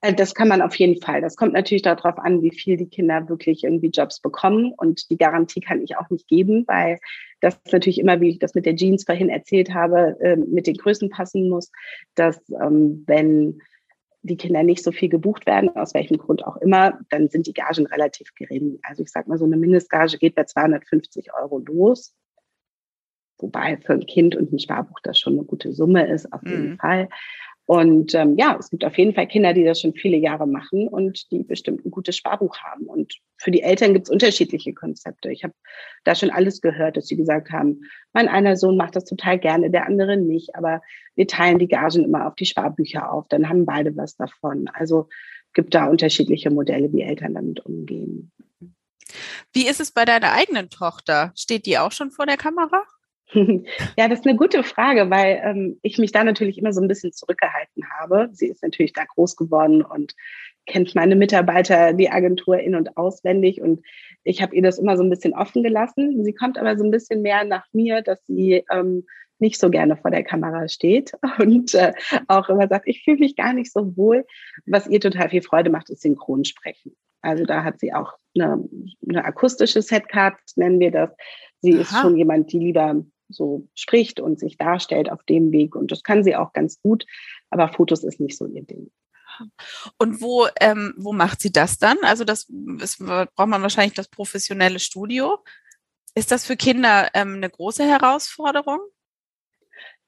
Äh, 0.00 0.14
das 0.14 0.34
kann 0.34 0.48
man 0.48 0.62
auf 0.62 0.74
jeden 0.76 1.00
Fall. 1.00 1.20
Das 1.20 1.36
kommt 1.36 1.52
natürlich 1.52 1.82
darauf 1.82 2.18
an, 2.18 2.42
wie 2.42 2.52
viel 2.52 2.76
die 2.76 2.88
Kinder 2.88 3.28
wirklich 3.28 3.64
irgendwie 3.64 3.90
Jobs 3.90 4.20
bekommen. 4.20 4.72
Und 4.76 5.10
die 5.10 5.18
Garantie 5.18 5.60
kann 5.60 5.82
ich 5.82 5.96
auch 5.96 6.10
nicht 6.10 6.28
geben, 6.28 6.64
weil 6.66 6.98
das 7.40 7.60
natürlich 7.70 7.98
immer, 7.98 8.20
wie 8.20 8.30
ich 8.30 8.38
das 8.38 8.54
mit 8.54 8.66
der 8.66 8.76
Jeans 8.76 9.04
vorhin 9.04 9.28
erzählt 9.28 9.72
habe, 9.74 10.16
ähm, 10.22 10.46
mit 10.50 10.66
den 10.66 10.76
Größen 10.76 11.10
passen 11.10 11.48
muss, 11.48 11.70
dass 12.14 12.40
ähm, 12.60 13.04
wenn 13.06 13.60
die 14.22 14.36
Kinder 14.36 14.62
nicht 14.62 14.84
so 14.84 14.92
viel 14.92 15.08
gebucht 15.08 15.46
werden, 15.46 15.74
aus 15.76 15.94
welchem 15.94 16.18
Grund 16.18 16.46
auch 16.46 16.58
immer, 16.58 16.98
dann 17.08 17.28
sind 17.28 17.46
die 17.46 17.54
Gagen 17.54 17.86
relativ 17.86 18.34
gering. 18.34 18.78
Also 18.82 19.02
ich 19.02 19.10
sage 19.10 19.28
mal, 19.30 19.38
so 19.38 19.46
eine 19.46 19.56
Mindestgage 19.56 20.18
geht 20.18 20.34
bei 20.34 20.44
250 20.44 21.32
Euro 21.40 21.58
los. 21.58 22.14
Wobei 23.38 23.78
für 23.78 23.94
ein 23.94 24.04
Kind 24.04 24.36
und 24.36 24.52
ein 24.52 24.58
Sparbuch 24.58 25.00
das 25.02 25.18
schon 25.18 25.34
eine 25.34 25.44
gute 25.44 25.72
Summe 25.72 26.06
ist, 26.06 26.30
auf 26.30 26.42
jeden 26.44 26.72
mhm. 26.72 26.78
Fall. 26.78 27.08
Und 27.70 28.16
ähm, 28.16 28.36
ja, 28.36 28.56
es 28.58 28.68
gibt 28.68 28.84
auf 28.84 28.98
jeden 28.98 29.14
Fall 29.14 29.28
Kinder, 29.28 29.52
die 29.52 29.62
das 29.62 29.80
schon 29.80 29.94
viele 29.94 30.16
Jahre 30.16 30.48
machen 30.48 30.88
und 30.88 31.30
die 31.30 31.44
bestimmt 31.44 31.86
ein 31.86 31.92
gutes 31.92 32.16
Sparbuch 32.16 32.58
haben. 32.58 32.86
Und 32.86 33.20
für 33.36 33.52
die 33.52 33.62
Eltern 33.62 33.94
gibt 33.94 34.08
es 34.08 34.10
unterschiedliche 34.10 34.74
Konzepte. 34.74 35.30
Ich 35.30 35.44
habe 35.44 35.54
da 36.02 36.16
schon 36.16 36.30
alles 36.30 36.62
gehört, 36.62 36.96
dass 36.96 37.06
sie 37.06 37.16
gesagt 37.16 37.52
haben, 37.52 37.82
mein 38.12 38.26
einer 38.26 38.56
Sohn 38.56 38.76
macht 38.76 38.96
das 38.96 39.04
total 39.04 39.38
gerne, 39.38 39.70
der 39.70 39.86
andere 39.86 40.16
nicht. 40.16 40.56
Aber 40.56 40.82
wir 41.14 41.28
teilen 41.28 41.60
die 41.60 41.68
Gagen 41.68 42.02
immer 42.02 42.26
auf 42.26 42.34
die 42.34 42.44
Sparbücher 42.44 43.12
auf, 43.12 43.28
dann 43.28 43.48
haben 43.48 43.66
beide 43.66 43.96
was 43.96 44.16
davon. 44.16 44.66
Also 44.72 45.08
gibt 45.54 45.72
da 45.72 45.86
unterschiedliche 45.86 46.50
Modelle, 46.50 46.92
wie 46.92 47.02
Eltern 47.02 47.34
damit 47.34 47.64
umgehen. 47.64 48.32
Wie 49.52 49.68
ist 49.68 49.78
es 49.78 49.92
bei 49.92 50.04
deiner 50.04 50.32
eigenen 50.32 50.70
Tochter? 50.70 51.32
Steht 51.36 51.66
die 51.66 51.78
auch 51.78 51.92
schon 51.92 52.10
vor 52.10 52.26
der 52.26 52.36
Kamera? 52.36 52.82
Ja, 53.96 54.08
das 54.08 54.20
ist 54.20 54.26
eine 54.26 54.36
gute 54.36 54.62
Frage, 54.62 55.10
weil 55.10 55.40
ähm, 55.44 55.78
ich 55.82 55.98
mich 55.98 56.12
da 56.12 56.24
natürlich 56.24 56.58
immer 56.58 56.72
so 56.72 56.80
ein 56.80 56.88
bisschen 56.88 57.12
zurückgehalten 57.12 57.84
habe. 57.98 58.28
Sie 58.32 58.48
ist 58.48 58.62
natürlich 58.62 58.92
da 58.92 59.04
groß 59.04 59.36
geworden 59.36 59.82
und 59.82 60.14
kennt 60.66 60.94
meine 60.94 61.16
Mitarbeiter, 61.16 61.92
die 61.92 62.10
Agentur 62.10 62.58
in- 62.58 62.74
und 62.74 62.96
auswendig. 62.96 63.60
Und 63.60 63.84
ich 64.24 64.42
habe 64.42 64.54
ihr 64.54 64.62
das 64.62 64.78
immer 64.78 64.96
so 64.96 65.02
ein 65.02 65.10
bisschen 65.10 65.34
offen 65.34 65.62
gelassen. 65.62 66.24
Sie 66.24 66.32
kommt 66.32 66.58
aber 66.58 66.76
so 66.76 66.84
ein 66.84 66.90
bisschen 66.90 67.22
mehr 67.22 67.44
nach 67.44 67.66
mir, 67.72 68.02
dass 68.02 68.24
sie 68.26 68.64
ähm, 68.70 69.04
nicht 69.38 69.58
so 69.58 69.70
gerne 69.70 69.96
vor 69.96 70.10
der 70.10 70.22
Kamera 70.22 70.68
steht 70.68 71.12
und 71.38 71.74
äh, 71.74 71.92
auch 72.28 72.48
immer 72.48 72.68
sagt, 72.68 72.86
ich 72.86 73.02
fühle 73.04 73.18
mich 73.18 73.36
gar 73.36 73.52
nicht 73.52 73.72
so 73.72 73.96
wohl. 73.96 74.26
Was 74.66 74.86
ihr 74.86 75.00
total 75.00 75.30
viel 75.30 75.42
Freude 75.42 75.70
macht, 75.70 75.90
ist 75.90 76.02
Synchronsprechen. 76.02 76.94
Also 77.22 77.44
da 77.44 77.64
hat 77.64 77.80
sie 77.80 77.92
auch 77.92 78.14
eine, 78.34 78.64
eine 79.08 79.24
akustische 79.24 79.82
Setcard, 79.82 80.38
nennen 80.56 80.80
wir 80.80 80.90
das. 80.90 81.10
Sie 81.60 81.74
Aha. 81.74 81.80
ist 81.80 82.00
schon 82.00 82.16
jemand, 82.16 82.52
die 82.52 82.58
lieber 82.58 83.04
so 83.30 83.68
spricht 83.74 84.20
und 84.20 84.38
sich 84.38 84.56
darstellt 84.56 85.10
auf 85.10 85.22
dem 85.24 85.52
Weg. 85.52 85.74
Und 85.74 85.92
das 85.92 86.02
kann 86.02 86.24
sie 86.24 86.36
auch 86.36 86.52
ganz 86.52 86.80
gut, 86.82 87.06
aber 87.50 87.68
Fotos 87.68 88.04
ist 88.04 88.20
nicht 88.20 88.36
so 88.36 88.46
ihr 88.46 88.64
Ding. 88.64 88.90
Und 89.96 90.20
wo, 90.20 90.48
ähm, 90.60 90.94
wo 90.96 91.12
macht 91.12 91.40
sie 91.40 91.52
das 91.52 91.78
dann? 91.78 91.98
Also 92.02 92.24
das 92.24 92.48
ist, 92.80 92.98
braucht 92.98 93.48
man 93.48 93.62
wahrscheinlich 93.62 93.94
das 93.94 94.08
professionelle 94.08 94.78
Studio. 94.78 95.38
Ist 96.14 96.30
das 96.30 96.44
für 96.44 96.56
Kinder 96.56 97.08
ähm, 97.14 97.34
eine 97.34 97.48
große 97.48 97.84
Herausforderung? 97.84 98.80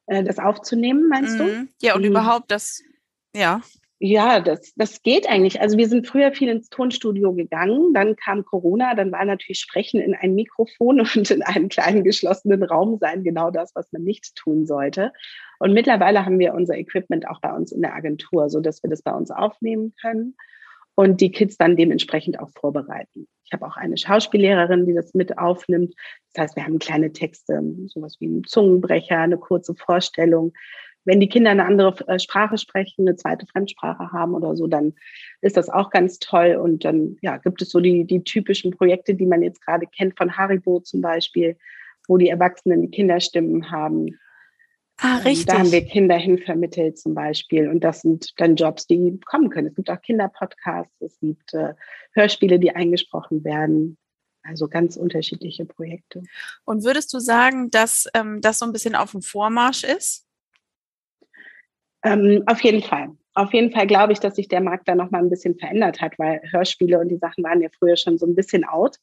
Äh, 0.07 0.25
das 0.25 0.39
aufzunehmen, 0.39 1.09
meinst 1.09 1.35
mhm. 1.35 1.39
du? 1.39 1.69
Ja, 1.81 1.95
und 1.95 2.03
mhm. 2.03 2.09
überhaupt 2.09 2.51
das, 2.51 2.83
ja. 3.35 3.63
Ja, 4.05 4.41
das, 4.41 4.73
das 4.75 5.01
geht 5.05 5.31
eigentlich. 5.31 5.61
Also 5.61 5.79
wir 5.79 5.87
sind 5.87 6.09
früher 6.09 6.33
viel 6.33 6.49
ins 6.49 6.69
Tonstudio 6.69 7.35
gegangen, 7.35 7.95
dann 7.95 8.17
kam 8.17 8.45
Corona, 8.45 8.97
dann 8.97 9.13
war 9.13 9.25
natürlich 9.25 9.61
Sprechen 9.61 10.01
in 10.01 10.17
ein 10.17 10.35
Mikrofon 10.35 11.01
und 11.15 11.31
in 11.31 11.43
einem 11.43 11.69
kleinen 11.69 12.03
geschlossenen 12.03 12.65
Raum 12.65 12.99
sein 12.99 13.23
genau 13.23 13.53
das, 13.53 13.77
was 13.77 13.93
man 13.93 14.03
nicht 14.03 14.35
tun 14.35 14.67
sollte. 14.67 15.13
Und 15.61 15.73
mittlerweile 15.73 16.27
haben 16.27 16.41
wir 16.41 16.53
unser 16.53 16.77
Equipment 16.77 17.29
auch 17.29 17.41
bei 17.41 17.55
uns 17.55 17.71
in 17.71 17.81
der 17.81 17.95
Agentur, 17.95 18.51
so 18.51 18.59
dass 18.59 18.83
wir 18.83 18.91
das 18.91 19.03
bei 19.03 19.13
uns 19.13 19.31
aufnehmen 19.31 19.95
können 20.01 20.35
und 20.97 21.21
die 21.21 21.31
Kids 21.31 21.57
dann 21.57 21.77
dementsprechend 21.77 22.41
auch 22.41 22.51
vorbereiten. 22.51 23.29
Ich 23.45 23.53
habe 23.53 23.65
auch 23.67 23.77
eine 23.77 23.97
Schauspiellehrerin, 23.97 24.85
die 24.85 24.95
das 24.95 25.15
mit 25.15 25.39
aufnimmt. 25.39 25.95
Das 26.33 26.43
heißt, 26.43 26.57
wir 26.57 26.65
haben 26.65 26.81
kleine 26.81 27.13
Texte, 27.13 27.63
sowas 27.87 28.17
wie 28.19 28.27
ein 28.27 28.43
Zungenbrecher, 28.43 29.19
eine 29.19 29.39
kurze 29.39 29.77
Vorstellung 29.77 30.55
wenn 31.05 31.21
die 31.21 31.29
Kinder 31.29 31.51
eine 31.51 31.65
andere 31.65 31.95
äh, 32.09 32.19
Sprache 32.19 32.59
sprechen, 32.59 33.07
eine 33.07 33.17
zweite 33.17 33.47
Fremdsprache 33.47 34.13
haben 34.13 34.35
oder 34.35 34.57
so, 34.57 34.67
dann 34.67 34.95
ist 35.41 35.57
das 35.57 35.69
auch 35.69 35.91
ganz 35.91 36.19
toll. 36.19 36.57
Und 36.57 36.85
dann 36.85 37.17
ja, 37.23 37.39
gibt 37.39 37.63
es 37.63 37.71
so 37.71 37.81
die, 37.81 38.05
die 38.05 38.23
typischen 38.23 38.71
Projekte, 38.71 39.15
die 39.15 39.27
man 39.27 39.43
jetzt 39.43 39.65
gerade 39.65 39.87
kennt 39.87 40.17
von 40.17 40.37
Haribo 40.37 40.81
zum 40.81 41.01
Beispiel, 41.01 41.57
wo 42.07 42.17
die 42.17 42.29
Erwachsenen 42.29 42.83
die 42.83 42.91
Kinderstimmen 42.91 43.71
haben. 43.71 44.19
Ah, 44.99 45.17
richtig. 45.19 45.47
Da 45.47 45.59
haben 45.59 45.73
wir 45.73 45.85
Kinder 45.85 46.17
hinvermittelt 46.17 46.99
zum 46.99 47.15
Beispiel. 47.15 47.69
Und 47.69 47.83
das 47.83 48.03
sind 48.03 48.33
dann 48.37 48.55
Jobs, 48.55 48.87
die 48.87 49.19
kommen 49.25 49.51
können. 49.51 49.69
Es 49.69 49.75
gibt 49.75 49.91
auch 49.91 50.01
Kinderpodcasts, 50.01 51.01
es 51.01 51.19
gibt 51.19 51.53
äh, 51.55 51.75
Hörspiele, 52.13 52.61
die 52.61 52.75
eingesprochen 52.75 53.43
werden. 53.43 53.99
Also 54.45 54.69
ganz 54.69 54.97
unterschiedliche 54.97 55.65
Projekte. 55.65 56.23
Und 56.65 56.85
würdest 56.85 57.13
du 57.15 57.21
sagen, 57.21 57.71
dass 57.71 58.09
ähm, 58.15 58.41
das 58.41 58.59
so 58.59 58.67
ein 58.67 58.73
bisschen 58.73 58.97
auf 58.97 59.13
dem 59.13 59.23
Vormarsch 59.23 59.85
ist? 59.85 60.27
Ähm, 62.05 62.43
auf 62.47 62.61
jeden 62.63 62.83
Fall. 62.83 63.11
Auf 63.35 63.53
jeden 63.55 63.73
Fall 63.73 63.87
glaube 63.87 64.13
ich, 64.13 64.21
dass 64.21 64.37
sich 64.37 64.49
der 64.49 64.61
Markt 64.61 64.89
da 64.89 64.95
nochmal 64.95 65.23
ein 65.23 65.31
bisschen 65.31 65.57
verändert 65.57 66.01
hat, 66.01 66.19
weil 66.19 66.41
Hörspiele 66.51 66.99
und 66.99 67.09
die 67.09 67.17
Sachen 67.17 67.45
waren 67.45 67.63
ja 67.63 67.69
früher 67.79 67.97
schon 67.97 68.19
so 68.19 68.27
ein 68.27 68.35
bisschen 68.35 68.65
out 68.65 68.97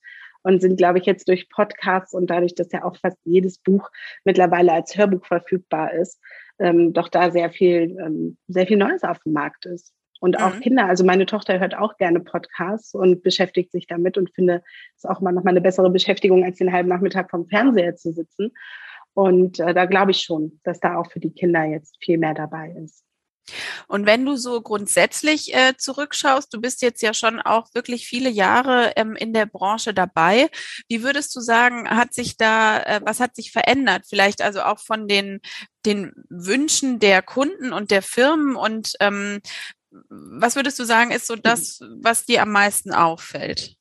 und 0.44 0.62
sind, 0.62 0.78
glaube 0.78 1.00
ich, 1.00 1.06
jetzt 1.06 1.28
durch 1.28 1.50
Podcasts 1.50 2.14
und 2.14 2.30
dadurch, 2.30 2.56
dass 2.56 2.72
ja 2.72 2.84
auch 2.84 2.96
fast 2.98 3.18
jedes 3.26 3.58
Buch 3.58 3.90
mittlerweile 4.24 4.72
als 4.74 4.96
Hörbuch 4.96 5.26
verfügbar 5.26 5.94
ist, 5.94 6.22
ähm, 6.60 6.94
doch 6.94 7.10
da 7.10 7.32
sehr 7.32 7.50
viel, 7.50 7.98
ähm, 8.00 8.38
sehr 8.48 8.68
viel 8.68 8.78
Neues 8.78 9.04
auf 9.04 9.20
dem 9.20 9.34
Markt 9.34 9.66
ist. 9.66 9.94
Und 10.20 10.42
auch 10.42 10.56
mhm. 10.56 10.60
Kinder, 10.60 10.86
also 10.86 11.06
meine 11.06 11.26
Tochter 11.26 11.60
hört 11.60 11.76
auch 11.76 11.98
gerne 11.98 12.20
Podcasts 12.20 12.94
und 12.94 13.24
beschäftigt 13.24 13.72
sich 13.72 13.88
damit 13.88 14.18
und 14.18 14.34
finde 14.36 14.62
es 14.98 15.06
auch 15.06 15.22
mal 15.22 15.32
nochmal 15.32 15.54
eine 15.54 15.62
bessere 15.62 15.90
Beschäftigung, 15.90 16.44
als 16.44 16.58
den 16.58 16.74
halben 16.74 16.90
Nachmittag 16.90 17.30
vom 17.30 17.48
Fernseher 17.48 17.96
zu 17.96 18.12
sitzen. 18.12 18.52
Und 19.14 19.60
äh, 19.60 19.74
da 19.74 19.86
glaube 19.86 20.12
ich 20.12 20.22
schon, 20.22 20.60
dass 20.64 20.80
da 20.80 20.98
auch 20.98 21.12
für 21.12 21.20
die 21.20 21.32
Kinder 21.32 21.64
jetzt 21.66 21.98
viel 22.04 22.18
mehr 22.18 22.34
dabei 22.34 22.76
ist. 22.84 23.04
Und 23.88 24.06
wenn 24.06 24.26
du 24.26 24.36
so 24.36 24.62
grundsätzlich 24.62 25.54
äh, 25.54 25.74
zurückschaust, 25.78 26.54
du 26.54 26.62
bist 26.62 26.82
jetzt 26.82 27.02
ja 27.02 27.14
schon 27.14 27.42
auch 27.42 27.74
wirklich 27.74 28.08
viele 28.08 28.30
Jahre 28.30 28.94
ähm, 28.96 29.16
in 29.16 29.34
der 29.34 29.46
Branche 29.46 29.94
dabei. 29.94 30.50
Wie 30.88 31.04
würdest 31.04 31.36
du 31.36 31.40
sagen, 31.40 31.90
hat 31.90 32.14
sich 32.14 32.38
da, 32.38 32.80
äh, 32.82 33.02
was 33.04 33.20
hat 33.20 33.36
sich 33.36 33.52
verändert? 33.52 34.06
Vielleicht 34.08 34.42
also 34.42 34.62
auch 34.62 34.80
von 34.80 35.08
den, 35.08 35.40
den 35.86 36.14
Wünschen 36.30 37.00
der 37.00 37.22
Kunden 37.22 37.74
und 37.74 37.92
der 37.92 38.02
Firmen 38.02 38.56
und 38.56 38.94
ähm, 39.00 39.40
was 39.92 40.56
würdest 40.56 40.78
du 40.78 40.84
sagen, 40.84 41.10
ist 41.10 41.26
so 41.26 41.36
das, 41.36 41.80
was 42.02 42.26
dir 42.26 42.44
am 42.44 42.52
meisten 42.52 42.92
auffällt? 42.94 43.79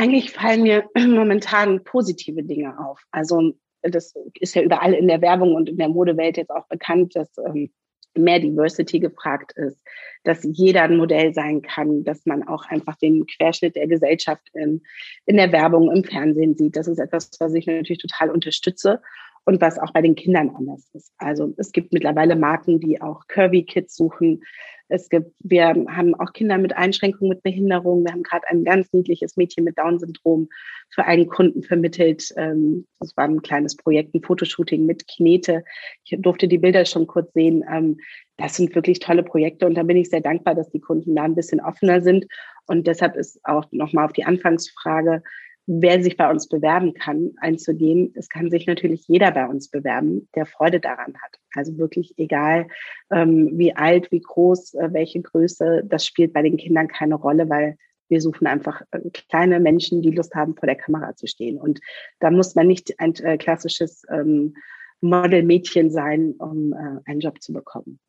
Eigentlich 0.00 0.30
fallen 0.30 0.62
mir 0.62 0.88
momentan 0.98 1.84
positive 1.84 2.42
Dinge 2.42 2.74
auf. 2.78 3.02
Also 3.10 3.52
das 3.82 4.14
ist 4.40 4.54
ja 4.54 4.62
überall 4.62 4.94
in 4.94 5.08
der 5.08 5.20
Werbung 5.20 5.54
und 5.54 5.68
in 5.68 5.76
der 5.76 5.90
Modewelt 5.90 6.38
jetzt 6.38 6.48
auch 6.48 6.66
bekannt, 6.68 7.14
dass 7.16 7.28
ähm, 7.36 7.70
mehr 8.16 8.40
Diversity 8.40 8.98
gefragt 8.98 9.52
ist, 9.56 9.86
dass 10.24 10.40
jeder 10.42 10.84
ein 10.84 10.96
Modell 10.96 11.34
sein 11.34 11.60
kann, 11.60 12.02
dass 12.02 12.24
man 12.24 12.48
auch 12.48 12.64
einfach 12.64 12.96
den 12.96 13.26
Querschnitt 13.26 13.76
der 13.76 13.88
Gesellschaft 13.88 14.48
in, 14.54 14.80
in 15.26 15.36
der 15.36 15.52
Werbung, 15.52 15.94
im 15.94 16.02
Fernsehen 16.02 16.56
sieht. 16.56 16.76
Das 16.76 16.88
ist 16.88 16.98
etwas, 16.98 17.30
was 17.38 17.52
ich 17.52 17.66
natürlich 17.66 18.00
total 18.00 18.30
unterstütze 18.30 19.02
und 19.44 19.60
was 19.60 19.78
auch 19.78 19.92
bei 19.92 20.02
den 20.02 20.14
Kindern 20.14 20.50
anders 20.50 20.88
ist. 20.92 21.12
Also 21.18 21.52
es 21.56 21.72
gibt 21.72 21.92
mittlerweile 21.92 22.36
Marken, 22.36 22.80
die 22.80 23.00
auch 23.00 23.26
Curvy 23.26 23.64
Kids 23.64 23.96
suchen. 23.96 24.42
Es 24.88 25.08
gibt, 25.08 25.32
wir 25.38 25.68
haben 25.68 26.14
auch 26.16 26.32
Kinder 26.32 26.58
mit 26.58 26.76
Einschränkungen, 26.76 27.30
mit 27.30 27.42
Behinderung. 27.42 28.04
Wir 28.04 28.12
haben 28.12 28.24
gerade 28.24 28.48
ein 28.48 28.64
ganz 28.64 28.92
niedliches 28.92 29.36
Mädchen 29.36 29.64
mit 29.64 29.78
Down-Syndrom 29.78 30.48
für 30.90 31.04
einen 31.04 31.28
Kunden 31.28 31.62
vermittelt. 31.62 32.32
Ähm, 32.36 32.86
das 32.98 33.16
war 33.16 33.24
ein 33.24 33.40
kleines 33.40 33.76
Projekt, 33.76 34.14
ein 34.14 34.22
Fotoshooting 34.22 34.84
mit 34.84 35.06
Knete. 35.06 35.64
Ich 36.04 36.20
durfte 36.20 36.48
die 36.48 36.58
Bilder 36.58 36.84
schon 36.84 37.06
kurz 37.06 37.32
sehen. 37.32 37.64
Ähm, 37.72 37.98
das 38.36 38.56
sind 38.56 38.74
wirklich 38.74 38.98
tolle 38.98 39.22
Projekte 39.22 39.66
und 39.66 39.74
da 39.74 39.84
bin 39.84 39.96
ich 39.96 40.10
sehr 40.10 40.22
dankbar, 40.22 40.54
dass 40.54 40.70
die 40.70 40.80
Kunden 40.80 41.14
da 41.14 41.22
ein 41.22 41.36
bisschen 41.36 41.60
offener 41.60 42.00
sind. 42.00 42.26
Und 42.66 42.86
deshalb 42.86 43.16
ist 43.16 43.38
auch 43.44 43.66
nochmal 43.70 44.06
auf 44.06 44.12
die 44.12 44.24
Anfangsfrage 44.24 45.22
wer 45.66 46.02
sich 46.02 46.16
bei 46.16 46.30
uns 46.30 46.48
bewerben 46.48 46.94
kann, 46.94 47.32
einzugehen. 47.36 48.12
Es 48.16 48.28
kann 48.28 48.50
sich 48.50 48.66
natürlich 48.66 49.06
jeder 49.06 49.30
bei 49.30 49.46
uns 49.46 49.68
bewerben, 49.68 50.28
der 50.34 50.46
Freude 50.46 50.80
daran 50.80 51.14
hat. 51.22 51.38
Also 51.54 51.78
wirklich 51.78 52.14
egal, 52.18 52.66
ähm, 53.10 53.50
wie 53.54 53.74
alt, 53.74 54.10
wie 54.10 54.20
groß, 54.20 54.74
äh, 54.74 54.92
welche 54.92 55.20
Größe, 55.22 55.82
das 55.84 56.06
spielt 56.06 56.32
bei 56.32 56.42
den 56.42 56.56
Kindern 56.56 56.88
keine 56.88 57.14
Rolle, 57.14 57.48
weil 57.48 57.76
wir 58.08 58.20
suchen 58.20 58.46
einfach 58.46 58.82
äh, 58.90 59.10
kleine 59.10 59.60
Menschen, 59.60 60.02
die 60.02 60.10
Lust 60.10 60.34
haben, 60.34 60.56
vor 60.56 60.66
der 60.66 60.76
Kamera 60.76 61.14
zu 61.14 61.26
stehen. 61.26 61.58
Und 61.58 61.80
da 62.18 62.30
muss 62.30 62.54
man 62.54 62.66
nicht 62.66 62.98
ein 62.98 63.14
äh, 63.16 63.38
klassisches 63.38 64.02
ähm, 64.10 64.54
Model-Mädchen 65.00 65.90
sein, 65.90 66.34
um 66.38 66.72
äh, 66.72 67.00
einen 67.08 67.20
Job 67.20 67.40
zu 67.40 67.52
bekommen. 67.52 68.00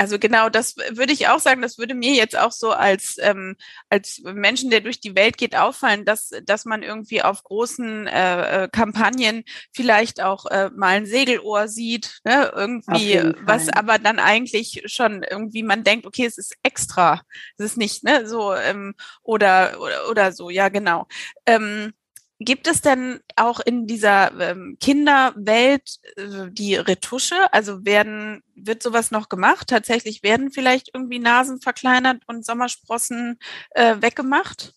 Also 0.00 0.20
genau, 0.20 0.48
das 0.48 0.76
würde 0.76 1.12
ich 1.12 1.26
auch 1.26 1.40
sagen, 1.40 1.60
das 1.60 1.76
würde 1.76 1.94
mir 1.94 2.14
jetzt 2.14 2.38
auch 2.38 2.52
so 2.52 2.70
als, 2.70 3.16
ähm, 3.20 3.56
als 3.90 4.20
Menschen, 4.22 4.70
der 4.70 4.80
durch 4.80 5.00
die 5.00 5.16
Welt 5.16 5.36
geht, 5.36 5.56
auffallen, 5.56 6.04
dass, 6.04 6.30
dass 6.44 6.64
man 6.64 6.84
irgendwie 6.84 7.22
auf 7.22 7.42
großen 7.42 8.06
äh, 8.06 8.64
äh 8.64 8.68
Kampagnen 8.68 9.42
vielleicht 9.74 10.22
auch 10.22 10.46
äh, 10.46 10.70
mal 10.70 10.98
ein 10.98 11.06
Segelohr 11.06 11.66
sieht, 11.66 12.20
ne? 12.24 12.52
irgendwie, 12.54 13.20
was 13.40 13.68
aber 13.70 13.98
dann 13.98 14.20
eigentlich 14.20 14.82
schon 14.86 15.24
irgendwie 15.28 15.64
man 15.64 15.82
denkt, 15.82 16.06
okay, 16.06 16.26
es 16.26 16.38
ist 16.38 16.54
extra, 16.62 17.22
es 17.56 17.64
ist 17.66 17.76
nicht, 17.76 18.04
ne, 18.04 18.28
so, 18.28 18.54
ähm, 18.54 18.94
oder, 19.22 19.80
oder, 19.80 20.08
oder 20.10 20.32
so, 20.32 20.48
ja, 20.48 20.68
genau. 20.68 21.08
Ähm, 21.44 21.92
Gibt 22.40 22.68
es 22.68 22.80
denn 22.82 23.18
auch 23.34 23.58
in 23.58 23.88
dieser 23.88 24.30
ähm, 24.40 24.76
Kinderwelt 24.80 25.98
äh, 26.16 26.50
die 26.50 26.76
Retusche? 26.76 27.52
Also 27.52 27.84
werden, 27.84 28.42
wird 28.54 28.80
sowas 28.82 29.10
noch 29.10 29.28
gemacht? 29.28 29.68
Tatsächlich 29.68 30.22
werden 30.22 30.52
vielleicht 30.52 30.90
irgendwie 30.94 31.18
Nasen 31.18 31.60
verkleinert 31.60 32.22
und 32.28 32.44
Sommersprossen 32.44 33.38
äh, 33.70 33.96
weggemacht? 34.00 34.74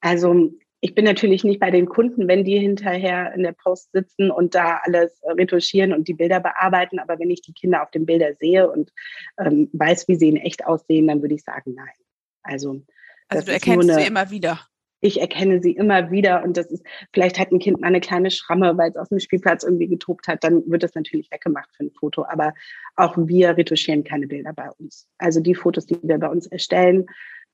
Also 0.00 0.52
ich 0.82 0.94
bin 0.94 1.06
natürlich 1.06 1.42
nicht 1.42 1.58
bei 1.58 1.70
den 1.70 1.86
Kunden, 1.86 2.28
wenn 2.28 2.44
die 2.44 2.58
hinterher 2.58 3.32
in 3.34 3.44
der 3.44 3.52
Post 3.52 3.92
sitzen 3.92 4.30
und 4.30 4.54
da 4.54 4.80
alles 4.82 5.22
retuschieren 5.24 5.94
und 5.94 6.06
die 6.06 6.14
Bilder 6.14 6.40
bearbeiten. 6.40 6.98
Aber 6.98 7.18
wenn 7.18 7.30
ich 7.30 7.40
die 7.40 7.54
Kinder 7.54 7.82
auf 7.82 7.90
den 7.90 8.04
Bildern 8.04 8.34
sehe 8.38 8.70
und 8.70 8.92
ähm, 9.38 9.70
weiß, 9.72 10.06
wie 10.08 10.16
sie 10.16 10.28
in 10.28 10.36
echt 10.36 10.66
aussehen, 10.66 11.08
dann 11.08 11.22
würde 11.22 11.34
ich 11.34 11.44
sagen, 11.44 11.74
nein. 11.74 11.88
Also, 12.42 12.82
also 13.28 13.46
du 13.46 13.52
erkennst 13.52 13.88
eine, 13.88 14.00
sie 14.00 14.06
immer 14.06 14.30
wieder 14.30 14.69
ich 15.00 15.20
erkenne 15.20 15.62
sie 15.62 15.72
immer 15.72 16.10
wieder 16.10 16.42
und 16.42 16.56
das 16.56 16.70
ist, 16.70 16.84
vielleicht 17.12 17.38
hat 17.38 17.52
ein 17.52 17.58
Kind 17.58 17.80
mal 17.80 17.88
eine 17.88 18.00
kleine 18.00 18.30
Schramme, 18.30 18.76
weil 18.76 18.90
es 18.90 18.96
auf 18.96 19.08
dem 19.08 19.18
Spielplatz 19.18 19.64
irgendwie 19.64 19.88
getobt 19.88 20.28
hat, 20.28 20.44
dann 20.44 20.62
wird 20.70 20.82
das 20.82 20.94
natürlich 20.94 21.30
weggemacht 21.30 21.70
für 21.74 21.84
ein 21.84 21.90
Foto. 21.90 22.24
Aber 22.24 22.54
auch 22.96 23.16
wir 23.16 23.56
retuschieren 23.56 24.04
keine 24.04 24.26
Bilder 24.26 24.52
bei 24.52 24.70
uns. 24.78 25.08
Also 25.18 25.40
die 25.40 25.54
Fotos, 25.54 25.86
die 25.86 25.98
wir 26.02 26.18
bei 26.18 26.28
uns 26.28 26.46
erstellen, 26.46 27.06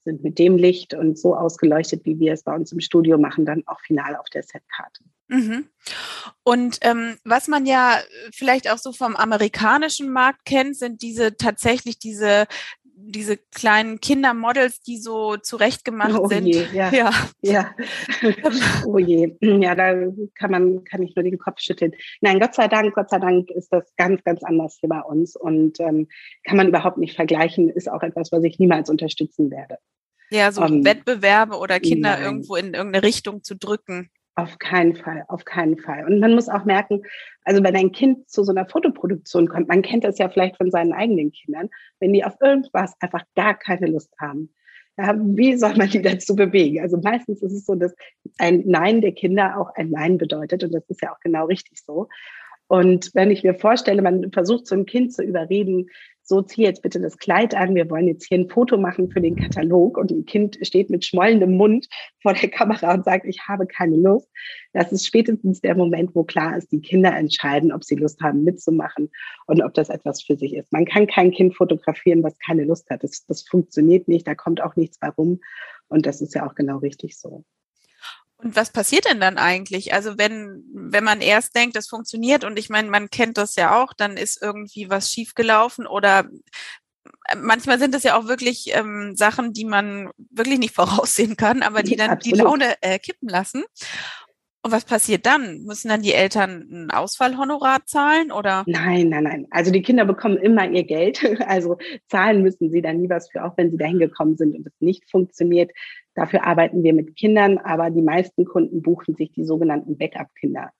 sind 0.06 0.22
mit 0.22 0.38
dem 0.38 0.56
Licht 0.56 0.94
und 0.94 1.18
so 1.18 1.36
ausgeleuchtet, 1.36 2.04
wie 2.04 2.18
wir 2.18 2.32
es 2.32 2.44
bei 2.44 2.54
uns 2.54 2.72
im 2.72 2.80
Studio 2.80 3.18
machen, 3.18 3.44
dann 3.44 3.64
auch 3.66 3.80
final 3.80 4.16
auf 4.16 4.28
der 4.30 4.42
Setkarte. 4.42 5.04
Mhm. 5.28 5.68
Und 6.44 6.78
ähm, 6.82 7.16
was 7.24 7.48
man 7.48 7.66
ja 7.66 7.98
vielleicht 8.32 8.70
auch 8.70 8.78
so 8.78 8.92
vom 8.92 9.16
amerikanischen 9.16 10.10
Markt 10.10 10.44
kennt, 10.44 10.76
sind 10.76 11.02
diese 11.02 11.36
tatsächlich 11.36 11.98
diese 11.98 12.46
diese 12.98 13.36
kleinen 13.36 14.00
Kindermodels, 14.00 14.80
die 14.80 14.96
so 14.96 15.36
zurechtgemacht 15.36 16.18
oh 16.18 16.28
sind. 16.28 16.46
Je, 16.46 16.66
ja. 16.72 16.90
ja. 16.92 17.10
ja. 17.42 17.74
oh 18.86 18.98
je. 18.98 19.36
Ja, 19.40 19.74
da 19.74 19.94
kann 20.34 20.50
man, 20.50 20.84
kann 20.84 21.02
ich 21.02 21.14
nur 21.14 21.22
den 21.22 21.38
Kopf 21.38 21.60
schütteln. 21.60 21.92
Nein, 22.22 22.40
Gott 22.40 22.54
sei 22.54 22.68
Dank, 22.68 22.94
Gott 22.94 23.10
sei 23.10 23.18
Dank 23.18 23.50
ist 23.50 23.72
das 23.72 23.84
ganz, 23.96 24.24
ganz 24.24 24.42
anders 24.42 24.78
hier 24.80 24.88
bei 24.88 25.00
uns 25.00 25.36
und 25.36 25.78
ähm, 25.80 26.08
kann 26.44 26.56
man 26.56 26.68
überhaupt 26.68 26.98
nicht 26.98 27.14
vergleichen, 27.14 27.68
ist 27.68 27.90
auch 27.90 28.02
etwas, 28.02 28.32
was 28.32 28.42
ich 28.44 28.58
niemals 28.58 28.88
unterstützen 28.88 29.50
werde. 29.50 29.78
Ja, 30.30 30.50
so 30.50 30.62
um, 30.62 30.72
ähm, 30.72 30.84
Wettbewerbe 30.84 31.58
oder 31.58 31.78
Kinder 31.80 32.14
nein. 32.14 32.22
irgendwo 32.22 32.56
in 32.56 32.74
irgendeine 32.74 33.02
Richtung 33.02 33.44
zu 33.44 33.56
drücken. 33.56 34.10
Auf 34.38 34.58
keinen 34.58 34.94
Fall, 34.94 35.24
auf 35.28 35.46
keinen 35.46 35.78
Fall. 35.78 36.04
Und 36.04 36.20
man 36.20 36.34
muss 36.34 36.50
auch 36.50 36.66
merken, 36.66 37.02
also 37.44 37.64
wenn 37.64 37.74
ein 37.74 37.90
Kind 37.90 38.28
zu 38.28 38.44
so 38.44 38.52
einer 38.52 38.68
Fotoproduktion 38.68 39.48
kommt, 39.48 39.68
man 39.68 39.80
kennt 39.80 40.04
das 40.04 40.18
ja 40.18 40.28
vielleicht 40.28 40.58
von 40.58 40.70
seinen 40.70 40.92
eigenen 40.92 41.32
Kindern, 41.32 41.70
wenn 42.00 42.12
die 42.12 42.22
auf 42.22 42.34
irgendwas 42.42 42.94
einfach 43.00 43.22
gar 43.34 43.54
keine 43.54 43.86
Lust 43.86 44.14
haben, 44.20 44.50
ja, 44.98 45.14
wie 45.18 45.56
soll 45.56 45.74
man 45.76 45.88
die 45.88 46.02
dazu 46.02 46.34
bewegen? 46.36 46.80
Also 46.80 46.98
meistens 46.98 47.42
ist 47.42 47.52
es 47.52 47.66
so, 47.66 47.74
dass 47.74 47.94
ein 48.38 48.62
Nein 48.66 49.00
der 49.00 49.12
Kinder 49.12 49.58
auch 49.58 49.74
ein 49.74 49.90
Nein 49.90 50.18
bedeutet 50.18 50.64
und 50.64 50.72
das 50.72 50.88
ist 50.88 51.02
ja 51.02 51.12
auch 51.12 51.20
genau 51.20 51.46
richtig 51.46 51.82
so. 51.82 52.08
Und 52.68 53.10
wenn 53.14 53.30
ich 53.30 53.44
mir 53.44 53.54
vorstelle, 53.54 54.02
man 54.02 54.32
versucht 54.32 54.66
so 54.66 54.74
ein 54.74 54.86
Kind 54.86 55.12
zu 55.12 55.22
überreden, 55.22 55.88
so 56.26 56.42
zieh 56.42 56.62
jetzt 56.62 56.82
bitte 56.82 57.00
das 57.00 57.18
Kleid 57.18 57.54
an, 57.54 57.74
wir 57.74 57.88
wollen 57.88 58.08
jetzt 58.08 58.26
hier 58.26 58.38
ein 58.38 58.48
Foto 58.48 58.76
machen 58.76 59.10
für 59.10 59.20
den 59.20 59.36
Katalog 59.36 59.96
und 59.96 60.10
ein 60.10 60.26
Kind 60.26 60.58
steht 60.62 60.90
mit 60.90 61.04
schmollendem 61.04 61.56
Mund 61.56 61.86
vor 62.20 62.34
der 62.34 62.50
Kamera 62.50 62.94
und 62.94 63.04
sagt, 63.04 63.26
ich 63.26 63.46
habe 63.46 63.66
keine 63.66 63.96
Lust. 63.96 64.28
Das 64.72 64.90
ist 64.90 65.06
spätestens 65.06 65.60
der 65.60 65.76
Moment, 65.76 66.14
wo 66.14 66.24
klar 66.24 66.56
ist, 66.56 66.72
die 66.72 66.80
Kinder 66.80 67.16
entscheiden, 67.16 67.72
ob 67.72 67.84
sie 67.84 67.94
Lust 67.94 68.20
haben 68.20 68.42
mitzumachen 68.42 69.10
und 69.46 69.62
ob 69.62 69.74
das 69.74 69.88
etwas 69.88 70.22
für 70.22 70.36
sich 70.36 70.54
ist. 70.54 70.72
Man 70.72 70.84
kann 70.84 71.06
kein 71.06 71.30
Kind 71.30 71.54
fotografieren, 71.54 72.22
was 72.24 72.36
keine 72.38 72.64
Lust 72.64 72.90
hat. 72.90 73.04
Das, 73.04 73.24
das 73.26 73.42
funktioniert 73.42 74.08
nicht, 74.08 74.26
da 74.26 74.34
kommt 74.34 74.60
auch 74.60 74.74
nichts 74.74 74.98
warum. 75.00 75.40
Und 75.88 76.06
das 76.06 76.20
ist 76.20 76.34
ja 76.34 76.44
auch 76.46 76.56
genau 76.56 76.78
richtig 76.78 77.16
so. 77.16 77.44
Und 78.38 78.54
was 78.54 78.70
passiert 78.70 79.06
denn 79.06 79.20
dann 79.20 79.38
eigentlich? 79.38 79.94
Also 79.94 80.18
wenn, 80.18 80.62
wenn 80.72 81.04
man 81.04 81.20
erst 81.20 81.56
denkt, 81.56 81.74
das 81.74 81.88
funktioniert 81.88 82.44
und 82.44 82.58
ich 82.58 82.68
meine, 82.68 82.90
man 82.90 83.08
kennt 83.08 83.38
das 83.38 83.56
ja 83.56 83.82
auch, 83.82 83.94
dann 83.94 84.16
ist 84.16 84.42
irgendwie 84.42 84.90
was 84.90 85.10
schiefgelaufen 85.10 85.86
oder 85.86 86.28
äh, 87.28 87.36
manchmal 87.36 87.78
sind 87.78 87.94
es 87.94 88.02
ja 88.02 88.18
auch 88.18 88.28
wirklich 88.28 88.74
ähm, 88.74 89.14
Sachen, 89.16 89.52
die 89.52 89.64
man 89.64 90.10
wirklich 90.30 90.58
nicht 90.58 90.74
voraussehen 90.74 91.36
kann, 91.36 91.62
aber 91.62 91.82
die 91.82 91.96
dann 91.96 92.10
Absolut. 92.10 92.38
die 92.38 92.42
Laune 92.42 92.74
äh, 92.82 92.98
kippen 92.98 93.28
lassen. 93.28 93.64
Und 94.66 94.72
was 94.72 94.84
passiert 94.84 95.26
dann? 95.26 95.62
Müssen 95.62 95.88
dann 95.90 96.02
die 96.02 96.12
Eltern 96.12 96.66
ein 96.68 96.90
Ausfallhonorar 96.90 97.86
zahlen 97.86 98.32
oder? 98.32 98.64
Nein, 98.66 99.10
nein, 99.10 99.22
nein. 99.22 99.46
Also 99.50 99.70
die 99.70 99.80
Kinder 99.80 100.04
bekommen 100.04 100.36
immer 100.38 100.68
ihr 100.68 100.82
Geld. 100.82 101.22
Also 101.46 101.78
zahlen 102.08 102.42
müssen 102.42 102.70
sie 102.72 102.82
dann 102.82 103.00
nie 103.00 103.08
was 103.08 103.30
für, 103.30 103.44
auch 103.44 103.56
wenn 103.56 103.70
sie 103.70 103.76
dahin 103.76 104.00
gekommen 104.00 104.36
sind 104.36 104.56
und 104.56 104.66
es 104.66 104.72
nicht 104.80 105.08
funktioniert. 105.08 105.70
Dafür 106.16 106.44
arbeiten 106.44 106.82
wir 106.82 106.94
mit 106.94 107.14
Kindern, 107.14 107.58
aber 107.58 107.90
die 107.90 108.02
meisten 108.02 108.46
Kunden 108.46 108.82
buchen 108.82 109.14
sich 109.14 109.32
die 109.32 109.44
sogenannten 109.44 109.98
Backup-Kinder. 109.98 110.70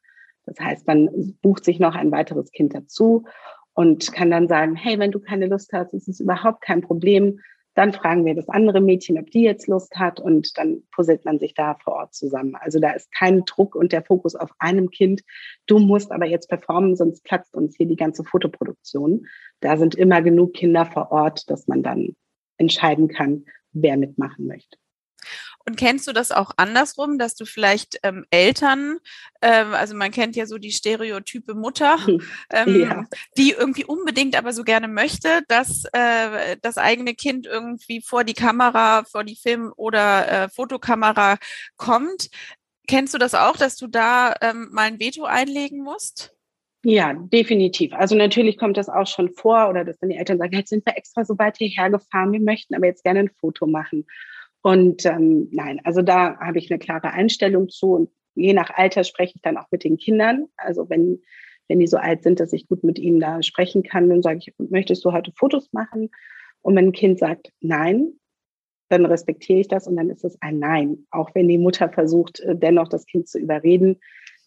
Das 0.46 0.58
heißt, 0.58 0.86
man 0.86 1.36
bucht 1.42 1.64
sich 1.64 1.78
noch 1.78 1.94
ein 1.94 2.10
weiteres 2.10 2.50
Kind 2.50 2.74
dazu 2.74 3.24
und 3.74 4.10
kann 4.12 4.30
dann 4.30 4.48
sagen, 4.48 4.74
hey, 4.74 4.98
wenn 4.98 5.10
du 5.12 5.20
keine 5.20 5.46
Lust 5.46 5.72
hast, 5.74 5.92
ist 5.92 6.08
es 6.08 6.20
überhaupt 6.20 6.62
kein 6.62 6.80
Problem. 6.80 7.40
Dann 7.74 7.92
fragen 7.92 8.24
wir 8.24 8.34
das 8.34 8.48
andere 8.48 8.80
Mädchen, 8.80 9.18
ob 9.18 9.30
die 9.30 9.42
jetzt 9.42 9.66
Lust 9.66 9.96
hat 9.96 10.18
und 10.18 10.56
dann 10.56 10.82
puzzelt 10.90 11.26
man 11.26 11.38
sich 11.38 11.52
da 11.52 11.76
vor 11.84 11.96
Ort 11.96 12.14
zusammen. 12.14 12.54
Also 12.54 12.80
da 12.80 12.92
ist 12.92 13.12
kein 13.12 13.44
Druck 13.44 13.74
und 13.74 13.92
der 13.92 14.02
Fokus 14.02 14.34
auf 14.34 14.50
einem 14.58 14.88
Kind. 14.88 15.20
Du 15.66 15.78
musst 15.78 16.10
aber 16.10 16.24
jetzt 16.24 16.48
performen, 16.48 16.96
sonst 16.96 17.22
platzt 17.24 17.54
uns 17.54 17.76
hier 17.76 17.86
die 17.86 17.96
ganze 17.96 18.24
Fotoproduktion. 18.24 19.26
Da 19.60 19.76
sind 19.76 19.94
immer 19.94 20.22
genug 20.22 20.54
Kinder 20.54 20.86
vor 20.86 21.12
Ort, 21.12 21.50
dass 21.50 21.68
man 21.68 21.82
dann 21.82 22.16
entscheiden 22.56 23.08
kann, 23.08 23.44
wer 23.72 23.98
mitmachen 23.98 24.46
möchte. 24.46 24.78
Und 25.68 25.76
kennst 25.76 26.06
du 26.06 26.12
das 26.12 26.30
auch 26.30 26.52
andersrum, 26.56 27.18
dass 27.18 27.34
du 27.34 27.44
vielleicht 27.44 27.98
ähm, 28.04 28.24
Eltern, 28.30 28.98
ähm, 29.42 29.74
also 29.74 29.96
man 29.96 30.12
kennt 30.12 30.36
ja 30.36 30.46
so 30.46 30.58
die 30.58 30.70
stereotype 30.70 31.54
Mutter, 31.54 31.96
ähm, 32.52 32.80
ja. 32.80 33.04
die 33.36 33.50
irgendwie 33.50 33.84
unbedingt 33.84 34.36
aber 34.36 34.52
so 34.52 34.62
gerne 34.62 34.86
möchte, 34.86 35.42
dass 35.48 35.84
äh, 35.92 36.56
das 36.62 36.78
eigene 36.78 37.14
Kind 37.14 37.46
irgendwie 37.46 38.00
vor 38.00 38.22
die 38.22 38.34
Kamera, 38.34 39.02
vor 39.04 39.24
die 39.24 39.34
Film- 39.34 39.72
oder 39.76 40.44
äh, 40.44 40.48
Fotokamera 40.48 41.36
kommt. 41.76 42.30
Kennst 42.86 43.14
du 43.14 43.18
das 43.18 43.34
auch, 43.34 43.56
dass 43.56 43.76
du 43.76 43.88
da 43.88 44.34
ähm, 44.40 44.68
mal 44.70 44.82
ein 44.82 45.00
Veto 45.00 45.24
einlegen 45.24 45.82
musst? 45.82 46.32
Ja, 46.84 47.14
definitiv. 47.14 47.92
Also 47.94 48.14
natürlich 48.14 48.56
kommt 48.56 48.76
das 48.76 48.88
auch 48.88 49.08
schon 49.08 49.32
vor 49.32 49.68
oder 49.68 49.84
dass 49.84 49.98
dann 49.98 50.10
die 50.10 50.16
Eltern 50.16 50.38
sagen, 50.38 50.54
jetzt 50.54 50.70
sind 50.70 50.86
wir 50.86 50.96
extra 50.96 51.24
so 51.24 51.36
weit 51.36 51.56
hierher 51.56 51.90
gefahren, 51.90 52.30
wir 52.30 52.38
möchten 52.40 52.76
aber 52.76 52.86
jetzt 52.86 53.02
gerne 53.02 53.18
ein 53.20 53.30
Foto 53.40 53.66
machen. 53.66 54.06
Und 54.66 55.06
ähm, 55.06 55.46
nein, 55.52 55.80
also 55.84 56.02
da 56.02 56.40
habe 56.40 56.58
ich 56.58 56.72
eine 56.72 56.80
klare 56.80 57.12
Einstellung 57.12 57.68
zu. 57.68 57.92
Und 57.92 58.10
je 58.34 58.52
nach 58.52 58.70
Alter 58.70 59.04
spreche 59.04 59.34
ich 59.36 59.42
dann 59.42 59.58
auch 59.58 59.68
mit 59.70 59.84
den 59.84 59.96
Kindern. 59.96 60.46
Also 60.56 60.90
wenn 60.90 61.22
wenn 61.68 61.78
die 61.78 61.86
so 61.86 61.98
alt 61.98 62.24
sind, 62.24 62.40
dass 62.40 62.52
ich 62.52 62.66
gut 62.66 62.82
mit 62.82 62.98
ihnen 62.98 63.20
da 63.20 63.44
sprechen 63.44 63.84
kann, 63.84 64.08
dann 64.08 64.22
sage 64.22 64.40
ich, 64.40 64.52
möchtest 64.58 65.04
du 65.04 65.12
heute 65.12 65.30
Fotos 65.30 65.72
machen? 65.72 66.10
Und 66.62 66.74
wenn 66.74 66.86
ein 66.86 66.92
Kind 66.92 67.20
sagt 67.20 67.52
Nein, 67.60 68.14
dann 68.88 69.06
respektiere 69.06 69.60
ich 69.60 69.68
das 69.68 69.86
und 69.86 69.94
dann 69.94 70.10
ist 70.10 70.24
es 70.24 70.36
ein 70.42 70.58
Nein. 70.58 71.06
Auch 71.12 71.32
wenn 71.36 71.46
die 71.46 71.58
Mutter 71.58 71.88
versucht, 71.88 72.40
äh, 72.40 72.56
dennoch 72.56 72.88
das 72.88 73.06
Kind 73.06 73.28
zu 73.28 73.38
überreden, 73.38 74.00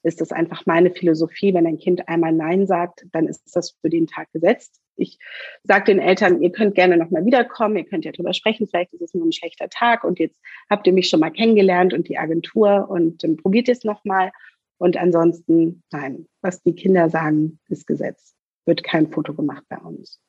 ist 0.04 0.20
das 0.20 0.34
einfach 0.34 0.66
meine 0.66 0.92
Philosophie. 0.92 1.54
Wenn 1.54 1.66
ein 1.66 1.78
Kind 1.78 2.10
einmal 2.10 2.34
Nein 2.34 2.68
sagt, 2.68 3.06
dann 3.14 3.26
ist 3.26 3.56
das 3.56 3.78
für 3.80 3.90
den 3.90 4.06
Tag 4.06 4.30
gesetzt. 4.34 4.82
Ich 5.00 5.18
sage 5.64 5.86
den 5.86 6.00
Eltern, 6.00 6.42
ihr 6.42 6.52
könnt 6.52 6.76
gerne 6.76 6.98
nochmal 6.98 7.26
wiederkommen, 7.26 7.78
ihr 7.78 7.86
könnt 7.86 8.06
ja 8.06 8.12
drüber 8.12 8.34
sprechen, 8.34 8.68
vielleicht 8.68 8.94
ist 8.94 9.02
es 9.02 9.14
nur 9.14 9.26
ein 9.26 9.32
schlechter 9.32 9.70
Tag 9.70 10.04
und 10.04 10.20
jetzt 10.20 10.40
habt 10.70 10.86
ihr 10.88 10.94
mich 10.94 11.10
schon 11.10 11.20
mal 11.20 11.32
kennengelernt 11.32 11.94
und 11.94 12.08
die 12.08 12.18
Agentur 12.18 12.90
und 12.90 13.24
ähm, 13.24 13.38
probiert 13.38 13.70
es 13.70 13.84
nochmal. 13.84 14.32
Und 14.78 14.96
ansonsten, 14.96 15.84
nein, 15.92 16.28
was 16.42 16.64
die 16.64 16.74
Kinder 16.74 17.10
sagen, 17.10 17.60
ist 17.68 17.86
Gesetz. 17.86 18.36
Wird 18.66 18.84
kein 18.84 19.12
Foto 19.12 19.34
gemacht 19.34 19.64
bei 19.68 19.78
uns. 19.78 20.22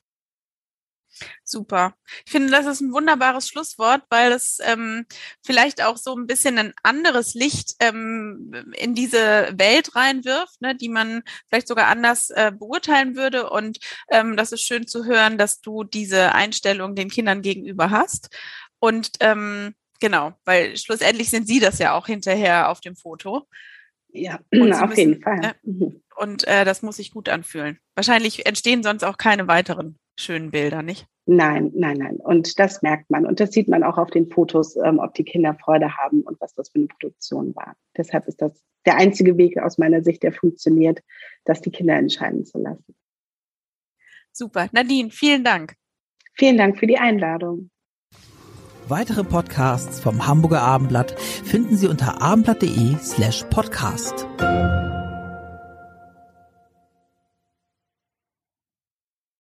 Super. 1.44 1.94
Ich 2.24 2.32
finde, 2.32 2.50
das 2.50 2.66
ist 2.66 2.80
ein 2.80 2.92
wunderbares 2.92 3.48
Schlusswort, 3.48 4.02
weil 4.10 4.32
es 4.32 4.58
ähm, 4.62 5.06
vielleicht 5.44 5.82
auch 5.82 5.96
so 5.96 6.14
ein 6.16 6.26
bisschen 6.26 6.58
ein 6.58 6.72
anderes 6.82 7.34
Licht 7.34 7.74
ähm, 7.80 8.52
in 8.76 8.94
diese 8.94 9.52
Welt 9.56 9.94
reinwirft, 9.96 10.60
ne, 10.60 10.74
die 10.74 10.88
man 10.88 11.22
vielleicht 11.48 11.68
sogar 11.68 11.88
anders 11.88 12.30
äh, 12.30 12.52
beurteilen 12.56 13.16
würde. 13.16 13.50
Und 13.50 13.78
ähm, 14.10 14.36
das 14.36 14.52
ist 14.52 14.62
schön 14.62 14.86
zu 14.86 15.04
hören, 15.04 15.38
dass 15.38 15.60
du 15.60 15.84
diese 15.84 16.32
Einstellung 16.32 16.94
den 16.94 17.10
Kindern 17.10 17.42
gegenüber 17.42 17.90
hast. 17.90 18.30
Und 18.78 19.10
ähm, 19.20 19.74
genau, 20.00 20.32
weil 20.44 20.76
schlussendlich 20.76 21.30
sind 21.30 21.46
sie 21.46 21.60
das 21.60 21.78
ja 21.78 21.94
auch 21.94 22.06
hinterher 22.06 22.70
auf 22.70 22.80
dem 22.80 22.96
Foto. 22.96 23.46
Ja, 24.12 24.36
auf 24.36 24.50
müssen, 24.50 24.96
jeden 24.96 25.22
Fall. 25.22 25.54
Mhm. 25.62 26.02
und 26.16 26.46
äh, 26.48 26.64
das 26.64 26.82
muss 26.82 26.96
sich 26.96 27.12
gut 27.12 27.28
anfühlen. 27.28 27.78
Wahrscheinlich 27.94 28.44
entstehen 28.46 28.82
sonst 28.82 29.04
auch 29.04 29.18
keine 29.18 29.46
weiteren 29.46 29.98
schönen 30.20 30.50
Bilder, 30.50 30.82
nicht? 30.82 31.06
Nein, 31.26 31.70
nein, 31.74 31.98
nein. 31.98 32.16
Und 32.16 32.58
das 32.58 32.82
merkt 32.82 33.10
man. 33.10 33.24
Und 33.26 33.40
das 33.40 33.52
sieht 33.52 33.68
man 33.68 33.84
auch 33.84 33.98
auf 33.98 34.10
den 34.10 34.28
Fotos, 34.28 34.76
ähm, 34.76 34.98
ob 34.98 35.14
die 35.14 35.24
Kinder 35.24 35.54
Freude 35.54 35.96
haben 35.96 36.22
und 36.22 36.40
was 36.40 36.54
das 36.54 36.70
für 36.70 36.78
eine 36.78 36.86
Produktion 36.86 37.54
war. 37.54 37.76
Deshalb 37.96 38.26
ist 38.26 38.42
das 38.42 38.64
der 38.86 38.96
einzige 38.96 39.36
Weg 39.36 39.58
aus 39.58 39.78
meiner 39.78 40.02
Sicht, 40.02 40.22
der 40.22 40.32
funktioniert, 40.32 41.00
das 41.44 41.60
die 41.60 41.70
Kinder 41.70 41.94
entscheiden 41.94 42.44
zu 42.44 42.58
lassen. 42.58 42.94
Super. 44.32 44.68
Nadine, 44.72 45.10
vielen 45.10 45.44
Dank. 45.44 45.74
Vielen 46.34 46.56
Dank 46.56 46.78
für 46.78 46.86
die 46.86 46.98
Einladung. 46.98 47.70
Weitere 48.88 49.22
Podcasts 49.22 50.00
vom 50.00 50.26
Hamburger 50.26 50.62
Abendblatt 50.62 51.12
finden 51.20 51.76
Sie 51.76 51.86
unter 51.86 52.20
abendblatt.de 52.20 52.96
slash 52.98 53.44
podcast. 53.50 54.26